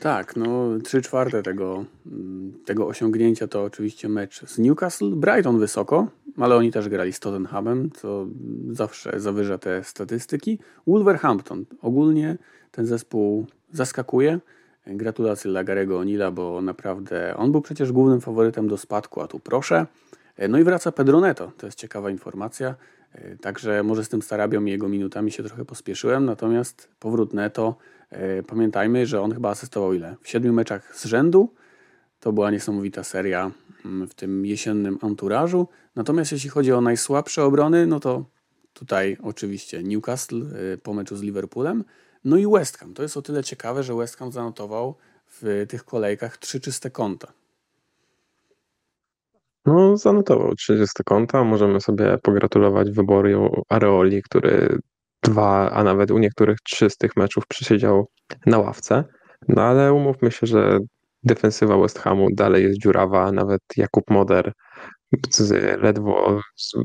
Tak, 0.00 0.36
no 0.36 0.78
trzy 0.84 1.02
czwarte 1.02 1.42
tego, 1.42 1.84
tego 2.64 2.86
osiągnięcia 2.86 3.48
to 3.48 3.62
oczywiście 3.62 4.08
mecz 4.08 4.46
z 4.46 4.58
Newcastle. 4.58 5.10
Brighton 5.16 5.58
wysoko, 5.58 6.06
ale 6.36 6.56
oni 6.56 6.72
też 6.72 6.88
grali 6.88 7.12
z 7.12 7.20
Tottenhamem, 7.20 7.90
co 7.90 8.26
zawsze 8.70 9.20
zawyża 9.20 9.58
te 9.58 9.84
statystyki. 9.84 10.58
Wolverhampton. 10.86 11.64
Ogólnie 11.82 12.38
ten 12.70 12.86
zespół 12.86 13.46
zaskakuje. 13.72 14.40
Gratulacje 14.86 15.50
dla 15.50 15.64
Garego 15.64 15.98
Onila, 15.98 16.30
bo 16.30 16.62
naprawdę 16.62 17.36
on 17.36 17.52
był 17.52 17.60
przecież 17.60 17.92
głównym 17.92 18.20
faworytem 18.20 18.68
do 18.68 18.76
spadku, 18.76 19.20
a 19.20 19.28
tu 19.28 19.38
proszę. 19.38 19.86
No 20.48 20.58
i 20.58 20.64
wraca 20.64 20.92
Pedro 20.92 21.20
Neto, 21.20 21.52
to 21.56 21.66
jest 21.66 21.78
ciekawa 21.78 22.10
informacja. 22.10 22.74
Także 23.40 23.82
może 23.82 24.04
z 24.04 24.08
tym 24.08 24.22
Starabią 24.22 24.64
i 24.64 24.70
jego 24.70 24.88
minutami 24.88 25.30
się 25.30 25.42
trochę 25.42 25.64
pospieszyłem, 25.64 26.24
natomiast 26.24 26.88
powrót 26.98 27.34
Neto, 27.34 27.76
pamiętajmy, 28.46 29.06
że 29.06 29.20
on 29.20 29.32
chyba 29.32 29.50
asystował 29.50 29.94
ile? 29.94 30.16
W 30.22 30.28
siedmiu 30.28 30.52
meczach 30.52 30.96
z 30.96 31.04
rzędu. 31.04 31.54
To 32.20 32.32
była 32.32 32.50
niesamowita 32.50 33.04
seria 33.04 33.50
mm, 33.84 34.08
w 34.08 34.14
tym 34.14 34.46
jesiennym 34.46 34.98
anturażu. 35.02 35.68
Natomiast 35.96 36.32
jeśli 36.32 36.50
chodzi 36.50 36.72
o 36.72 36.80
najsłabsze 36.80 37.44
obrony, 37.44 37.86
no 37.86 38.00
to 38.00 38.24
tutaj 38.74 39.16
oczywiście 39.22 39.82
Newcastle 39.82 40.42
po 40.82 40.94
meczu 40.94 41.16
z 41.16 41.22
Liverpoolem. 41.22 41.84
No 42.24 42.36
i 42.36 42.46
West 42.46 42.78
Ham. 42.78 42.94
To 42.94 43.02
jest 43.02 43.16
o 43.16 43.22
tyle 43.22 43.44
ciekawe, 43.44 43.82
że 43.82 43.94
West 43.94 44.16
Ham 44.16 44.32
zanotował 44.32 44.94
w 45.26 45.66
tych 45.68 45.84
kolejkach 45.84 46.36
trzy 46.36 46.60
czyste 46.60 46.90
konta. 46.90 47.32
No, 49.66 49.96
zanotował 49.96 50.54
30 50.54 51.04
konta. 51.04 51.44
Możemy 51.44 51.80
sobie 51.80 52.18
pogratulować 52.22 52.90
wyboru 52.90 53.62
Areoli, 53.68 54.22
który 54.22 54.78
dwa, 55.22 55.70
a 55.70 55.84
nawet 55.84 56.10
u 56.10 56.18
niektórych 56.18 56.58
trzy 56.64 56.90
z 56.90 56.96
tych 56.96 57.16
meczów 57.16 57.46
przysiedział 57.46 58.08
na 58.46 58.58
ławce. 58.58 59.04
No 59.48 59.62
ale 59.62 59.92
umówmy 59.92 60.30
się, 60.30 60.46
że 60.46 60.78
defensywa 61.22 61.78
West 61.78 61.98
Hamu 61.98 62.28
dalej 62.32 62.64
jest 62.64 62.80
dziurawa. 62.80 63.32
Nawet 63.32 63.60
Jakub 63.76 64.10
Moder 64.10 64.52
z 65.30 65.50
ledwo 65.82 66.40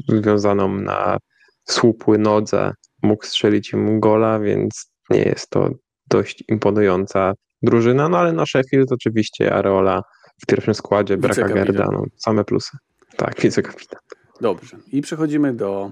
związaną 0.08 0.68
na 0.68 1.18
słupły 1.64 2.18
nodze 2.18 2.72
mógł 3.04 3.26
strzelić 3.26 3.74
im 3.74 4.00
gola, 4.00 4.40
więc 4.40 4.92
nie 5.10 5.24
jest 5.24 5.50
to 5.50 5.70
dość 6.10 6.44
imponująca 6.50 7.34
drużyna, 7.62 8.10
no 8.10 8.18
ale 8.18 8.34
na 8.34 8.46
Sheffield 8.46 8.92
oczywiście 8.92 9.54
Areola 9.54 10.02
w 10.38 10.46
pierwszym 10.46 10.74
składzie, 10.74 11.18
Braka 11.18 11.48
Gerda, 11.48 11.90
no, 11.92 12.06
same 12.16 12.44
plusy. 12.44 12.78
Tak, 13.18 13.42
wicekapitan. 13.42 14.00
Dobrze. 14.42 14.78
I 14.92 15.02
przechodzimy 15.02 15.54
do 15.54 15.92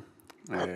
e, 0.51 0.75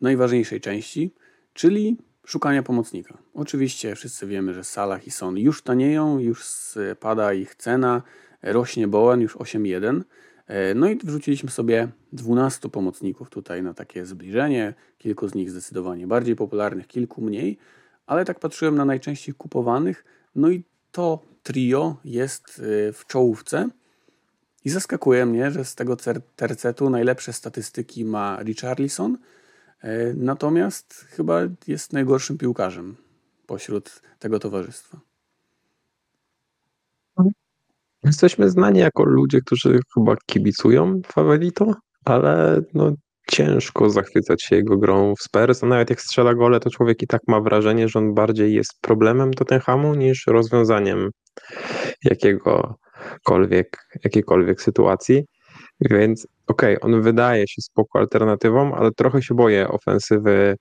najważniejszej 0.00 0.60
części, 0.60 1.14
czyli 1.52 1.96
szukania 2.26 2.62
pomocnika. 2.62 3.18
Oczywiście 3.34 3.94
wszyscy 3.94 4.26
wiemy, 4.26 4.54
że 4.54 4.64
Salah 4.64 5.06
i 5.06 5.10
Son 5.10 5.38
już 5.38 5.62
tanieją, 5.62 6.18
już 6.18 6.44
spada 6.44 7.32
ich 7.32 7.54
cena, 7.54 8.02
rośnie 8.42 8.88
Bowen 8.88 9.20
już 9.20 9.36
8.1. 9.36 10.02
E, 10.46 10.74
no 10.74 10.88
i 10.88 10.96
wrzuciliśmy 10.96 11.50
sobie 11.50 11.88
12 12.12 12.68
pomocników 12.68 13.30
tutaj 13.30 13.62
na 13.62 13.74
takie 13.74 14.06
zbliżenie. 14.06 14.74
Kilku 14.98 15.28
z 15.28 15.34
nich 15.34 15.50
zdecydowanie 15.50 16.06
bardziej 16.06 16.36
popularnych, 16.36 16.86
kilku 16.86 17.22
mniej, 17.22 17.58
ale 18.06 18.24
tak 18.24 18.40
patrzyłem 18.40 18.74
na 18.74 18.84
najczęściej 18.84 19.34
kupowanych. 19.34 20.04
No 20.34 20.50
i 20.50 20.64
to 20.92 21.18
trio 21.42 21.96
jest 22.04 22.58
y, 22.58 22.92
w 22.92 23.06
czołówce. 23.06 23.68
I 24.64 24.70
zaskakuje 24.70 25.26
mnie, 25.26 25.50
że 25.50 25.64
z 25.64 25.74
tego 25.74 25.96
tercetu 26.36 26.90
najlepsze 26.90 27.32
statystyki 27.32 28.04
ma 28.04 28.42
Richarlison, 28.42 29.18
e, 29.80 30.14
natomiast 30.14 30.94
chyba 30.94 31.40
jest 31.66 31.92
najgorszym 31.92 32.38
piłkarzem 32.38 32.96
pośród 33.46 34.02
tego 34.18 34.38
towarzystwa. 34.38 35.00
Jesteśmy 38.04 38.50
znani 38.50 38.78
jako 38.78 39.04
ludzie, 39.04 39.40
którzy 39.40 39.80
chyba 39.94 40.16
kibicują 40.26 41.00
Favelito, 41.06 41.74
ale 42.04 42.62
no, 42.74 42.92
ciężko 43.28 43.90
zachwycać 43.90 44.42
się 44.42 44.56
jego 44.56 44.76
grą 44.76 45.14
w 45.14 45.22
Spurs. 45.22 45.62
A 45.64 45.66
nawet 45.66 45.90
jak 45.90 46.00
strzela 46.00 46.34
gole, 46.34 46.60
to 46.60 46.70
człowiek 46.70 47.02
i 47.02 47.06
tak 47.06 47.20
ma 47.28 47.40
wrażenie, 47.40 47.88
że 47.88 47.98
on 47.98 48.14
bardziej 48.14 48.54
jest 48.54 48.72
problemem 48.80 49.34
Tottenhamu 49.34 49.94
niż 49.94 50.26
rozwiązaniem 50.26 51.10
jakiegokolwiek, 52.04 53.78
jakiejkolwiek 54.04 54.62
sytuacji. 54.62 55.24
Więc 55.80 56.26
okej, 56.46 56.76
okay, 56.76 56.94
on 56.94 57.02
wydaje 57.02 57.48
się 57.48 57.62
spoko 57.62 57.98
alternatywą, 57.98 58.74
ale 58.74 58.90
trochę 58.92 59.22
się 59.22 59.34
boję 59.34 59.68
ofensywy 59.68 60.56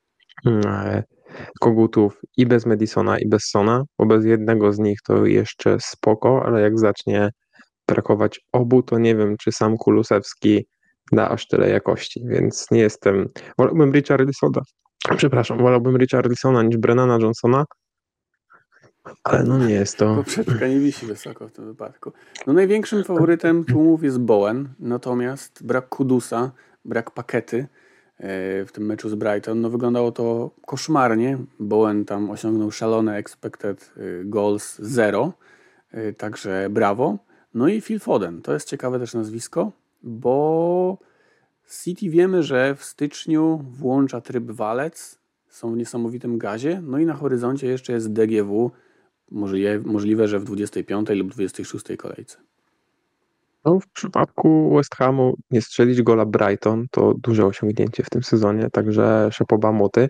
mm, 0.46 1.04
kogutów 1.60 2.22
i 2.38 2.46
bez 2.46 2.66
Madisona, 2.66 3.20
i 3.20 3.28
bez 3.28 3.42
Sona, 3.44 3.84
bo 4.00 4.06
bez 4.06 4.26
jednego 4.26 4.74
z 4.74 4.80
nich 4.80 5.00
to 5.08 5.26
jeszcze 5.26 5.78
spoko, 5.80 6.46
ale 6.46 6.62
jak 6.62 6.80
zacznie 6.80 7.30
brakować 7.88 8.40
obu, 8.52 8.84
to 8.84 9.00
nie 9.00 9.16
wiem, 9.16 9.36
czy 9.38 9.52
sam 9.52 9.78
Kulusewski 9.78 10.66
da 11.12 11.30
aż 11.30 11.48
tyle 11.48 11.70
jakości, 11.70 12.22
więc 12.26 12.72
nie 12.72 12.80
jestem. 12.80 13.28
Wolałbym 13.58 13.92
Richarlisona, 13.92 14.62
przepraszam, 15.18 15.58
wolałbym 15.58 15.98
Richarlisona 15.98 16.64
niż 16.64 16.78
Brennana 16.78 17.18
Johnsona, 17.22 17.66
ale 19.24 19.44
no 19.44 19.58
nie 19.58 19.74
jest 19.74 19.98
to. 19.98 20.16
Poprzeczka 20.16 20.68
nie 20.68 20.80
wisi 20.80 21.06
wysoko 21.06 21.48
w 21.48 21.52
tym 21.52 21.66
wypadku. 21.66 22.12
No 22.48 22.54
największym 22.54 23.04
faworytem 23.04 23.66
tłumów 23.66 24.04
jest 24.04 24.20
Bowen, 24.20 24.70
natomiast 24.80 25.66
brak 25.66 25.90
Kudusa, 25.90 26.52
brak 26.86 27.12
pakety 27.12 27.58
e, 28.18 28.66
w 28.66 28.72
tym 28.72 28.86
meczu 28.86 29.10
z 29.10 29.16
Brighton, 29.16 29.62
no 29.62 29.70
wyglądało 29.70 30.12
to 30.12 30.52
koszmarnie. 30.66 31.38
Bowen 31.60 32.06
tam 32.06 32.30
osiągnął 32.30 32.72
szalone 32.72 33.16
expected 33.16 33.94
e, 33.98 34.02
goals 34.24 34.80
0, 34.80 35.34
e, 35.92 36.14
także 36.14 36.68
brawo. 36.70 37.18
No 37.54 37.68
i 37.68 37.82
Phil 37.82 38.00
Foden, 38.00 38.42
to 38.42 38.54
jest 38.54 38.70
ciekawe 38.70 39.00
też 39.00 39.14
nazwisko, 39.14 39.72
bo 40.04 40.98
City 41.84 42.10
wiemy, 42.10 42.44
że 42.44 42.76
w 42.76 42.84
styczniu 42.84 43.60
włącza 43.72 44.22
tryb 44.22 44.52
walec, 44.52 45.20
są 45.48 45.74
w 45.74 45.78
niesamowitym 45.78 46.38
gazie, 46.38 46.82
no 46.86 47.00
i 47.00 47.06
na 47.06 47.14
horyzoncie 47.14 47.68
jeszcze 47.68 47.94
jest 47.94 48.14
DGW, 48.14 48.72
możliwe, 49.86 50.28
że 50.28 50.40
w 50.40 50.44
25 50.44 51.10
lub 51.10 51.32
26 51.32 51.86
kolejce. 51.98 52.38
No, 53.66 53.80
w 53.80 53.88
przypadku 53.88 54.76
West 54.76 54.96
Hamu 54.96 55.36
nie 55.52 55.62
strzelić 55.62 56.02
gola 56.02 56.26
Brighton 56.26 56.86
to 56.92 57.14
duże 57.14 57.46
osiągnięcie 57.46 58.04
w 58.04 58.10
tym 58.10 58.24
sezonie, 58.24 58.70
także 58.70 59.30
szapoba 59.32 59.72
moty. 59.72 60.08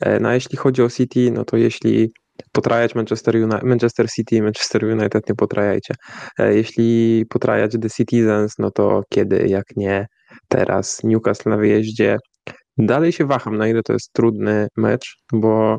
E, 0.00 0.20
no 0.20 0.28
a 0.28 0.34
jeśli 0.34 0.56
chodzi 0.56 0.82
o 0.82 0.90
City, 0.90 1.30
no 1.30 1.44
to 1.44 1.56
jeśli 1.56 2.12
potrajać 2.52 2.94
Manchester, 2.94 3.36
United, 3.36 3.62
Manchester 3.62 4.10
City 4.10 4.36
i 4.36 4.42
Manchester 4.42 4.84
United 4.84 5.28
nie 5.28 5.34
potrajajcie. 5.34 5.94
E, 6.38 6.54
jeśli 6.54 7.24
potrajać 7.28 7.72
The 7.82 7.90
Citizens, 7.90 8.58
no 8.58 8.70
to 8.70 9.02
kiedy, 9.08 9.48
jak 9.48 9.64
nie 9.76 10.06
teraz 10.48 11.04
Newcastle 11.04 11.50
na 11.50 11.56
wyjeździe. 11.56 12.16
Dalej 12.78 13.12
się 13.12 13.26
waham, 13.26 13.56
na 13.56 13.68
ile 13.68 13.82
to 13.82 13.92
jest 13.92 14.12
trudny 14.12 14.68
mecz, 14.76 15.16
bo 15.32 15.74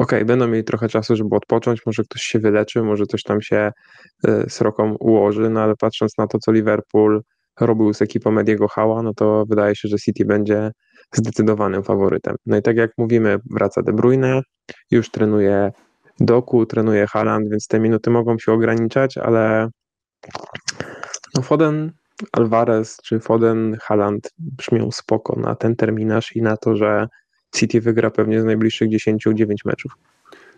okej, 0.00 0.18
okay, 0.18 0.24
będą 0.24 0.48
mieli 0.48 0.64
trochę 0.64 0.88
czasu, 0.88 1.16
żeby 1.16 1.36
odpocząć, 1.36 1.80
może 1.86 2.02
ktoś 2.02 2.22
się 2.22 2.38
wyleczy, 2.38 2.82
może 2.82 3.06
coś 3.06 3.22
tam 3.22 3.42
się 3.42 3.70
z 4.48 4.60
e, 4.60 4.64
roką 4.64 4.96
ułoży, 5.00 5.50
no 5.50 5.60
ale 5.60 5.74
patrząc 5.76 6.18
na 6.18 6.26
to, 6.26 6.38
co 6.38 6.52
Liverpool 6.52 7.22
robił 7.60 7.94
z 7.94 8.02
ekipą 8.02 8.30
Mediego 8.30 8.68
Hała, 8.68 9.02
no 9.02 9.14
to 9.14 9.44
wydaje 9.48 9.76
się, 9.76 9.88
że 9.88 9.96
City 9.96 10.24
będzie 10.24 10.70
zdecydowanym 11.14 11.82
faworytem. 11.82 12.36
No 12.46 12.56
i 12.56 12.62
tak 12.62 12.76
jak 12.76 12.90
mówimy, 12.98 13.38
wraca 13.50 13.82
De 13.82 13.92
Bruyne, 13.92 14.42
już 14.90 15.10
trenuje 15.10 15.72
Doku, 16.20 16.66
trenuje 16.66 17.06
Haaland, 17.06 17.50
więc 17.50 17.66
te 17.66 17.80
minuty 17.80 18.10
mogą 18.10 18.38
się 18.38 18.52
ograniczać, 18.52 19.18
ale 19.18 19.68
no 21.34 21.42
Foden, 21.42 21.92
Alvarez 22.32 22.96
czy 23.04 23.20
Foden, 23.20 23.76
Haaland 23.82 24.30
brzmią 24.38 24.90
spoko 24.90 25.40
na 25.40 25.54
ten 25.54 25.76
terminarz 25.76 26.36
i 26.36 26.42
na 26.42 26.56
to, 26.56 26.76
że 26.76 27.08
City 27.56 27.80
wygra 27.80 28.10
pewnie 28.10 28.40
z 28.40 28.44
najbliższych 28.44 28.88
10-9 28.90 29.54
meczów. 29.64 29.92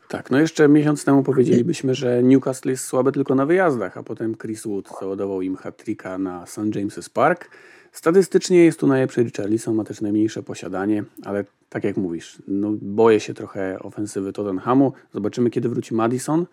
Tak, 0.09 0.31
no 0.31 0.39
jeszcze 0.39 0.69
miesiąc 0.69 1.05
temu 1.05 1.23
powiedzielibyśmy, 1.23 1.95
że 1.95 2.23
Newcastle 2.23 2.71
jest 2.71 2.85
słabe 2.85 3.13
tylko 3.13 3.35
na 3.35 3.47
wyjazdach, 3.47 3.99
a 3.99 4.03
potem 4.03 4.37
Chris 4.37 4.67
Wood 4.67 4.89
załadował 5.01 5.43
im 5.43 5.57
hat 5.57 5.85
na 6.19 6.47
St. 6.47 6.59
James's 6.59 7.11
Park. 7.13 7.51
Statystycznie 7.93 8.65
jest 8.65 8.81
tu 8.81 8.87
najlepszy 8.87 9.23
Richarlison, 9.23 9.75
ma 9.75 9.85
też 9.85 10.01
najmniejsze 10.01 10.43
posiadanie, 10.43 11.05
ale 11.25 11.45
tak 11.69 11.85
jak 11.85 11.97
mówisz, 11.97 12.43
no 12.49 12.73
boję 12.83 13.21
się 13.21 13.35
trochę 13.35 13.79
ofensywy 13.79 14.33
Tottenhamu. 14.33 14.93
Zobaczymy, 15.15 15.51
kiedy 15.51 15.69
wróci 15.69 15.95
Madison. 15.95 16.47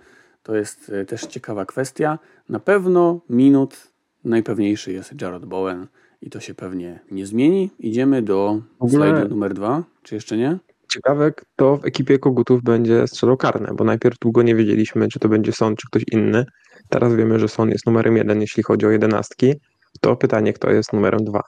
To 0.43 0.55
jest 0.55 0.89
e, 0.89 1.05
też 1.05 1.21
ciekawa 1.21 1.65
kwestia. 1.65 2.19
Na 2.49 2.59
pewno 2.59 3.21
minut 3.29 3.87
najpewniejszy 4.23 4.93
jest 4.93 5.21
Jared 5.21 5.45
Bowen 5.45 5.87
i 6.21 6.29
to 6.29 6.39
się 6.39 6.53
pewnie 6.53 6.99
nie 7.11 7.25
zmieni. 7.25 7.69
Idziemy 7.79 8.21
do 8.21 8.61
slajdu 8.89 9.29
numer 9.29 9.53
dwa, 9.53 9.83
czy 10.03 10.15
jeszcze 10.15 10.37
nie? 10.37 10.57
Ciekawe, 10.91 11.31
kto 11.31 11.77
w 11.77 11.85
ekipie 11.85 12.19
Kogutów 12.19 12.63
będzie 12.63 13.07
strzelał 13.07 13.37
karne, 13.37 13.73
bo 13.73 13.83
najpierw 13.83 14.19
długo 14.19 14.41
nie 14.41 14.55
wiedzieliśmy, 14.55 15.07
czy 15.07 15.19
to 15.19 15.29
będzie 15.29 15.51
Son, 15.51 15.75
czy 15.75 15.87
ktoś 15.87 16.03
inny. 16.11 16.45
Teraz 16.89 17.15
wiemy, 17.15 17.39
że 17.39 17.47
Son 17.47 17.69
jest 17.69 17.85
numerem 17.85 18.17
jeden, 18.17 18.41
jeśli 18.41 18.63
chodzi 18.63 18.85
o 18.85 18.89
jedenastki. 18.89 19.53
To 20.01 20.15
pytanie, 20.15 20.53
kto 20.53 20.69
jest 20.69 20.93
numerem 20.93 21.23
dwa? 21.23 21.41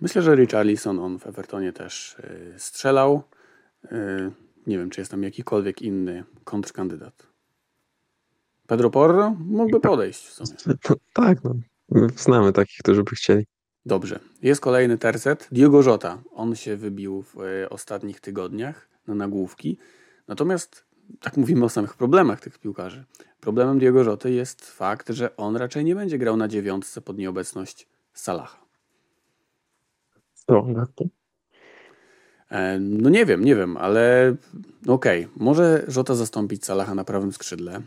Myślę, 0.00 0.22
że 0.22 0.34
Richarlison, 0.34 0.98
on 0.98 1.18
w 1.18 1.26
Evertonie 1.26 1.72
też 1.72 2.16
y, 2.18 2.54
strzelał. 2.58 3.22
Y, 3.84 4.30
nie 4.66 4.78
wiem, 4.78 4.90
czy 4.90 5.00
jest 5.00 5.10
tam 5.10 5.22
jakikolwiek 5.22 5.82
inny 5.82 6.24
kontrkandydat. 6.44 7.26
Pedro 8.66 8.90
Porro 8.90 9.30
mógłby 9.30 9.80
podejść 9.80 10.26
w 10.26 10.32
sumie. 10.32 10.76
No, 10.88 10.96
tak, 11.12 11.38
no. 11.44 11.54
Znamy 12.16 12.52
takich, 12.52 12.78
którzy 12.78 13.02
by 13.02 13.16
chcieli. 13.16 13.44
Dobrze. 13.86 14.20
Jest 14.42 14.60
kolejny 14.60 14.98
tercet. 14.98 15.48
Diogo 15.52 15.82
Jota. 15.82 16.22
On 16.32 16.56
się 16.56 16.76
wybił 16.76 17.22
w 17.22 17.40
e, 17.40 17.70
ostatnich 17.70 18.20
tygodniach 18.20 18.88
na 19.06 19.14
nagłówki. 19.14 19.78
Natomiast 20.28 20.84
tak 21.20 21.36
mówimy 21.36 21.64
o 21.64 21.68
samych 21.68 21.94
problemach 21.94 22.40
tych 22.40 22.58
piłkarzy. 22.58 23.04
Problemem 23.40 23.78
Diogo 23.78 24.04
Joty 24.04 24.30
jest 24.30 24.70
fakt, 24.70 25.08
że 25.08 25.36
on 25.36 25.56
raczej 25.56 25.84
nie 25.84 25.94
będzie 25.94 26.18
grał 26.18 26.36
na 26.36 26.48
dziewiątce 26.48 27.00
pod 27.00 27.18
nieobecność 27.18 27.86
Salaha. 28.12 28.58
E, 32.50 32.78
no 32.80 33.10
nie 33.10 33.26
wiem, 33.26 33.44
nie 33.44 33.56
wiem, 33.56 33.76
ale 33.76 34.34
no 34.86 34.92
okej, 34.92 35.24
okay. 35.24 35.44
może 35.44 35.84
Żota 35.88 36.14
zastąpić 36.14 36.64
Salaha 36.64 36.94
na 36.94 37.04
prawym 37.04 37.32
skrzydle. 37.32 37.80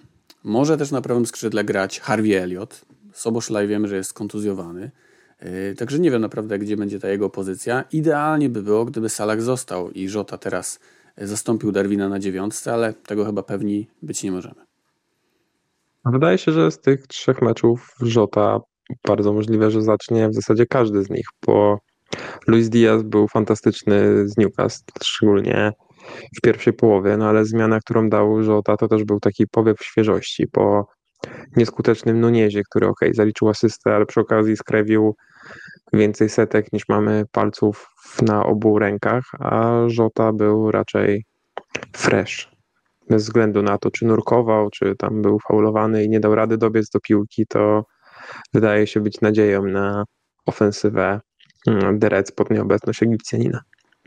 Może 0.43 0.77
też 0.77 0.91
na 0.91 1.01
prawym 1.01 1.25
skrzydle 1.25 1.63
grać 1.63 1.99
Harvey 1.99 2.33
Elliott. 2.33 2.81
Soboszlaj 3.13 3.67
wiemy, 3.67 3.87
że 3.87 3.95
jest 3.95 4.13
kontuzjowany. 4.13 4.91
E, 5.39 5.75
także 5.75 5.99
nie 5.99 6.11
wiem 6.11 6.21
naprawdę, 6.21 6.59
gdzie 6.59 6.77
będzie 6.77 6.99
ta 6.99 7.09
jego 7.09 7.29
pozycja. 7.29 7.83
Idealnie 7.91 8.49
by 8.49 8.63
było, 8.63 8.85
gdyby 8.85 9.09
Salah 9.09 9.41
został 9.41 9.91
i 9.91 10.09
Żota 10.09 10.37
teraz 10.37 10.79
zastąpił 11.27 11.71
Darwina 11.71 12.09
na 12.09 12.19
dziewiątce, 12.19 12.73
ale 12.73 12.93
tego 12.93 13.25
chyba 13.25 13.43
pewni 13.43 13.87
być 14.01 14.23
nie 14.23 14.31
możemy. 14.31 14.65
Wydaje 16.05 16.37
się, 16.37 16.51
że 16.51 16.71
z 16.71 16.79
tych 16.79 17.07
trzech 17.07 17.41
meczów 17.41 17.95
Żota 18.01 18.59
bardzo 19.07 19.33
możliwe, 19.33 19.71
że 19.71 19.81
zacznie 19.81 20.29
w 20.29 20.33
zasadzie 20.33 20.65
każdy 20.65 21.03
z 21.03 21.09
nich, 21.09 21.25
bo 21.47 21.77
Luis 22.47 22.69
Diaz 22.69 23.03
był 23.03 23.27
fantastyczny 23.27 24.27
z 24.27 24.37
Newcastle, 24.37 24.91
szczególnie 25.03 25.71
w 26.37 26.41
pierwszej 26.41 26.73
połowie, 26.73 27.17
no 27.17 27.29
ale 27.29 27.45
zmiana, 27.45 27.79
którą 27.79 28.09
dał 28.09 28.43
Żota, 28.43 28.77
to 28.77 28.87
też 28.87 29.03
był 29.03 29.19
taki 29.19 29.47
powiew 29.47 29.77
świeżości 29.81 30.47
po 30.47 30.87
nieskutecznym 31.55 32.19
Nuniezie, 32.19 32.61
który 32.69 32.87
ok, 32.87 32.99
zaliczył 33.13 33.49
asystę, 33.49 33.95
ale 33.95 34.05
przy 34.05 34.19
okazji 34.19 34.57
skrewił 34.57 35.15
więcej 35.93 36.29
setek 36.29 36.73
niż 36.73 36.89
mamy 36.89 37.25
palców 37.31 37.87
na 38.21 38.45
obu 38.45 38.79
rękach, 38.79 39.23
a 39.39 39.71
Żota 39.87 40.33
był 40.33 40.71
raczej 40.71 41.25
fresh. 41.95 42.51
Bez 43.09 43.23
względu 43.23 43.61
na 43.61 43.77
to, 43.77 43.91
czy 43.91 44.05
nurkował, 44.05 44.69
czy 44.69 44.95
tam 44.95 45.21
był 45.21 45.39
faulowany 45.39 46.03
i 46.03 46.09
nie 46.09 46.19
dał 46.19 46.35
rady 46.35 46.57
dobiec 46.57 46.89
do 46.89 46.99
piłki, 46.99 47.45
to 47.47 47.85
wydaje 48.53 48.87
się 48.87 48.99
być 48.99 49.21
nadzieją 49.21 49.65
na 49.65 50.03
ofensywę 50.45 51.19
mm, 51.67 51.99
Derec 51.99 52.31
pod 52.31 52.49
nieobecność 52.49 53.03
Egipcjanina. 53.03 53.61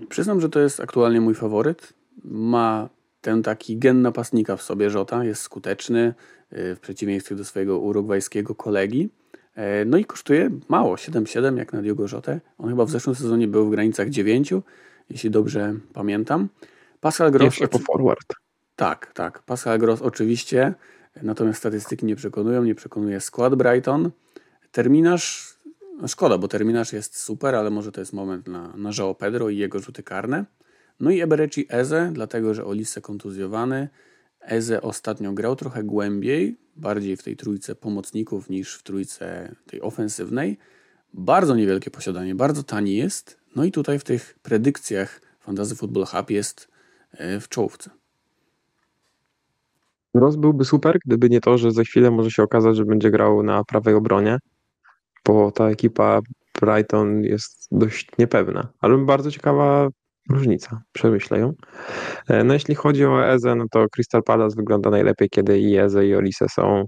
Przyznam, 0.08 0.40
że 0.40 0.48
to 0.48 0.60
jest 0.60 0.80
aktualnie 0.80 1.20
mój 1.20 1.34
faworyt. 1.34 1.92
Ma 2.24 2.88
ten 3.20 3.42
taki 3.42 3.78
gen 3.78 4.02
napastnika 4.02 4.56
w 4.56 4.62
sobie 4.62 4.90
Żota, 4.90 5.24
jest 5.24 5.42
skuteczny 5.42 6.14
y, 6.52 6.74
w 6.74 6.80
przeciwieństwie 6.80 7.34
do 7.34 7.44
swojego 7.44 7.78
urugwajskiego 7.78 8.54
kolegi. 8.54 9.10
E, 9.54 9.84
no 9.84 9.98
i 9.98 10.04
kosztuje 10.04 10.50
mało, 10.68 10.94
7,7 10.94 11.56
jak 11.56 11.72
na 11.72 11.82
Diogo 11.82 12.06
Jotę. 12.12 12.40
On 12.58 12.70
chyba 12.70 12.84
w 12.84 12.90
zeszłym 12.90 13.16
sezonie 13.16 13.48
był 13.48 13.66
w 13.66 13.70
granicach 13.70 14.10
9, 14.10 14.52
jeśli 15.10 15.30
dobrze 15.30 15.74
pamiętam. 15.92 16.48
Pascal 17.00 17.30
Gross... 17.30 17.44
Jeszcze 17.44 17.68
po 17.68 17.78
forward. 17.78 18.34
Tak, 18.76 19.12
tak. 19.14 19.42
Pascal 19.42 19.78
Gross 19.78 20.02
oczywiście, 20.02 20.74
natomiast 21.22 21.58
statystyki 21.58 22.06
nie 22.06 22.16
przekonują, 22.16 22.64
nie 22.64 22.74
przekonuje 22.74 23.20
skład 23.20 23.54
Brighton. 23.54 24.10
Terminarz, 24.72 25.58
no 26.00 26.08
szkoda, 26.08 26.38
bo 26.38 26.48
terminarz 26.48 26.92
jest 26.92 27.18
super, 27.18 27.54
ale 27.54 27.70
może 27.70 27.92
to 27.92 28.00
jest 28.00 28.12
moment 28.12 28.48
na, 28.48 28.72
na 28.76 28.90
João 28.90 29.14
Pedro 29.14 29.48
i 29.48 29.56
jego 29.56 29.78
rzuty 29.78 30.02
karne. 30.02 30.44
No 31.00 31.10
i 31.10 31.20
Eberechi 31.20 31.66
Eze, 31.68 32.10
dlatego 32.12 32.54
że 32.54 32.64
Olise 32.64 33.00
kontuzjowany. 33.00 33.88
Eze 34.46 34.82
ostatnio 34.82 35.32
grał 35.32 35.56
trochę 35.56 35.84
głębiej, 35.84 36.56
bardziej 36.76 37.16
w 37.16 37.22
tej 37.22 37.36
trójce 37.36 37.74
pomocników 37.74 38.50
niż 38.50 38.74
w 38.74 38.82
trójce 38.82 39.54
tej 39.66 39.82
ofensywnej. 39.82 40.58
Bardzo 41.14 41.56
niewielkie 41.56 41.90
posiadanie, 41.90 42.34
bardzo 42.34 42.62
tani 42.62 42.96
jest. 42.96 43.40
No 43.56 43.64
i 43.64 43.72
tutaj 43.72 43.98
w 43.98 44.04
tych 44.04 44.38
predykcjach 44.42 45.20
Fantasy 45.40 45.76
Football 45.76 46.04
Hub 46.04 46.30
jest 46.30 46.68
e, 47.12 47.40
w 47.40 47.48
czołówce. 47.48 47.90
Ross 50.14 50.36
byłby 50.36 50.64
super, 50.64 50.98
gdyby 51.06 51.30
nie 51.30 51.40
to, 51.40 51.58
że 51.58 51.70
za 51.70 51.82
chwilę 51.82 52.10
może 52.10 52.30
się 52.30 52.42
okazać, 52.42 52.76
że 52.76 52.84
będzie 52.84 53.10
grał 53.10 53.42
na 53.42 53.64
prawej 53.64 53.94
obronie, 53.94 54.38
bo 55.24 55.50
ta 55.50 55.70
ekipa 55.70 56.20
Brighton 56.60 57.22
jest 57.22 57.68
dość 57.72 58.08
niepewna, 58.18 58.68
ale 58.80 58.98
bardzo 58.98 59.30
ciekawa 59.30 59.88
różnica, 60.30 60.82
przemyślę 60.92 61.38
ją. 61.38 61.52
E, 62.28 62.44
no 62.44 62.54
jeśli 62.54 62.74
chodzi 62.74 63.04
o 63.04 63.26
Eze, 63.26 63.54
no 63.54 63.64
to 63.70 63.86
Crystal 63.88 64.22
Palace 64.22 64.56
wygląda 64.56 64.90
najlepiej, 64.90 65.28
kiedy 65.30 65.58
i 65.58 65.76
Eze 65.76 66.06
i 66.06 66.14
Olise 66.14 66.46
są 66.48 66.84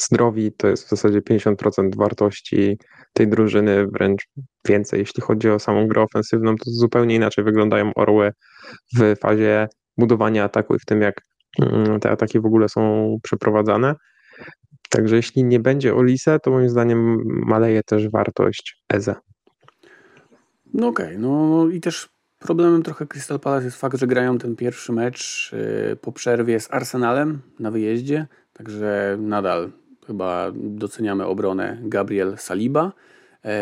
zdrowi, 0.00 0.52
to 0.52 0.68
jest 0.68 0.86
w 0.86 0.88
zasadzie 0.88 1.20
50% 1.20 1.90
wartości 1.96 2.78
tej 3.12 3.28
drużyny, 3.28 3.86
wręcz 3.86 4.22
więcej. 4.68 5.00
Jeśli 5.00 5.22
chodzi 5.22 5.50
o 5.50 5.58
samą 5.58 5.88
grę 5.88 6.02
ofensywną, 6.02 6.56
to 6.56 6.70
zupełnie 6.70 7.14
inaczej 7.14 7.44
wyglądają 7.44 7.94
orły 7.94 8.30
w 8.98 9.14
fazie 9.20 9.68
budowania 9.98 10.44
ataku 10.44 10.74
i 10.74 10.78
w 10.78 10.84
tym, 10.84 11.02
jak 11.02 11.20
mm, 11.62 12.00
te 12.00 12.10
ataki 12.10 12.40
w 12.40 12.46
ogóle 12.46 12.68
są 12.68 13.16
przeprowadzane. 13.22 13.94
Także 14.90 15.16
jeśli 15.16 15.44
nie 15.44 15.60
będzie 15.60 15.94
Olise, 15.94 16.38
to 16.38 16.50
moim 16.50 16.68
zdaniem 16.68 17.16
maleje 17.26 17.82
też 17.82 18.08
wartość 18.08 18.82
Eze. 18.88 19.14
No 20.74 20.88
okej, 20.88 21.06
okay. 21.06 21.18
no 21.18 21.68
i 21.68 21.80
też 21.80 22.08
Problemem 22.40 22.82
trochę 22.82 23.06
Crystal 23.06 23.40
Palace 23.40 23.64
jest 23.64 23.76
fakt, 23.76 23.98
że 23.98 24.06
grają 24.06 24.38
ten 24.38 24.56
pierwszy 24.56 24.92
mecz 24.92 25.50
y, 25.92 25.96
po 25.96 26.12
przerwie 26.12 26.60
z 26.60 26.72
Arsenalem 26.72 27.40
na 27.58 27.70
wyjeździe, 27.70 28.26
także 28.52 29.16
nadal 29.20 29.70
chyba 30.06 30.52
doceniamy 30.54 31.26
obronę 31.26 31.78
Gabriel 31.82 32.38
Saliba. 32.38 32.92
E, 33.44 33.52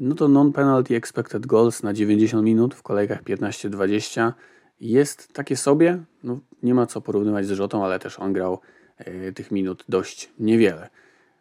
no 0.00 0.14
to 0.14 0.28
non-penalty 0.28 0.96
expected 0.96 1.46
goals 1.46 1.82
na 1.82 1.92
90 1.92 2.44
minut 2.44 2.74
w 2.74 2.82
kolejkach 2.82 3.22
15-20 3.22 4.32
jest 4.80 5.32
takie 5.32 5.56
sobie. 5.56 6.02
No, 6.24 6.40
nie 6.62 6.74
ma 6.74 6.86
co 6.86 7.00
porównywać 7.00 7.46
z 7.46 7.50
Rzotą, 7.50 7.84
ale 7.84 7.98
też 7.98 8.18
on 8.18 8.32
grał 8.32 8.60
e, 8.98 9.32
tych 9.32 9.50
minut 9.50 9.84
dość 9.88 10.30
niewiele. 10.38 10.88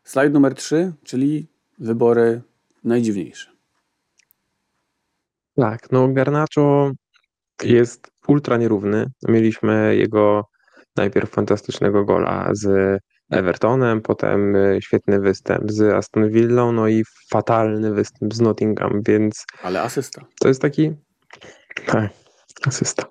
Slajd 0.04 0.34
numer 0.34 0.56
3, 0.56 0.94
czyli 1.04 1.48
wybory 1.80 2.42
najdziwniejsze. 2.84 3.51
Tak, 5.62 5.92
no 5.92 6.08
Garnacho 6.08 6.92
jest 7.64 8.12
ultra 8.28 8.58
nierówny. 8.58 9.06
Mieliśmy 9.28 9.96
jego 9.96 10.44
najpierw 10.96 11.30
fantastycznego 11.30 12.06
gola 12.06 12.50
z 12.52 12.98
Evertonem, 13.32 14.02
potem 14.02 14.56
y, 14.56 14.80
świetny 14.82 15.20
występ 15.20 15.72
z 15.72 15.82
Aston 15.82 16.30
Villą, 16.30 16.72
no 16.72 16.88
i 16.88 17.04
fatalny 17.32 17.94
występ 17.94 18.34
z 18.34 18.42
Nottingham, 18.42 19.02
więc... 19.08 19.46
Ale 19.64 19.82
asysta. 19.82 20.26
To 20.40 20.48
jest 20.48 20.62
taki... 20.62 20.92
Tak, 21.86 22.10
asysta. 22.68 23.04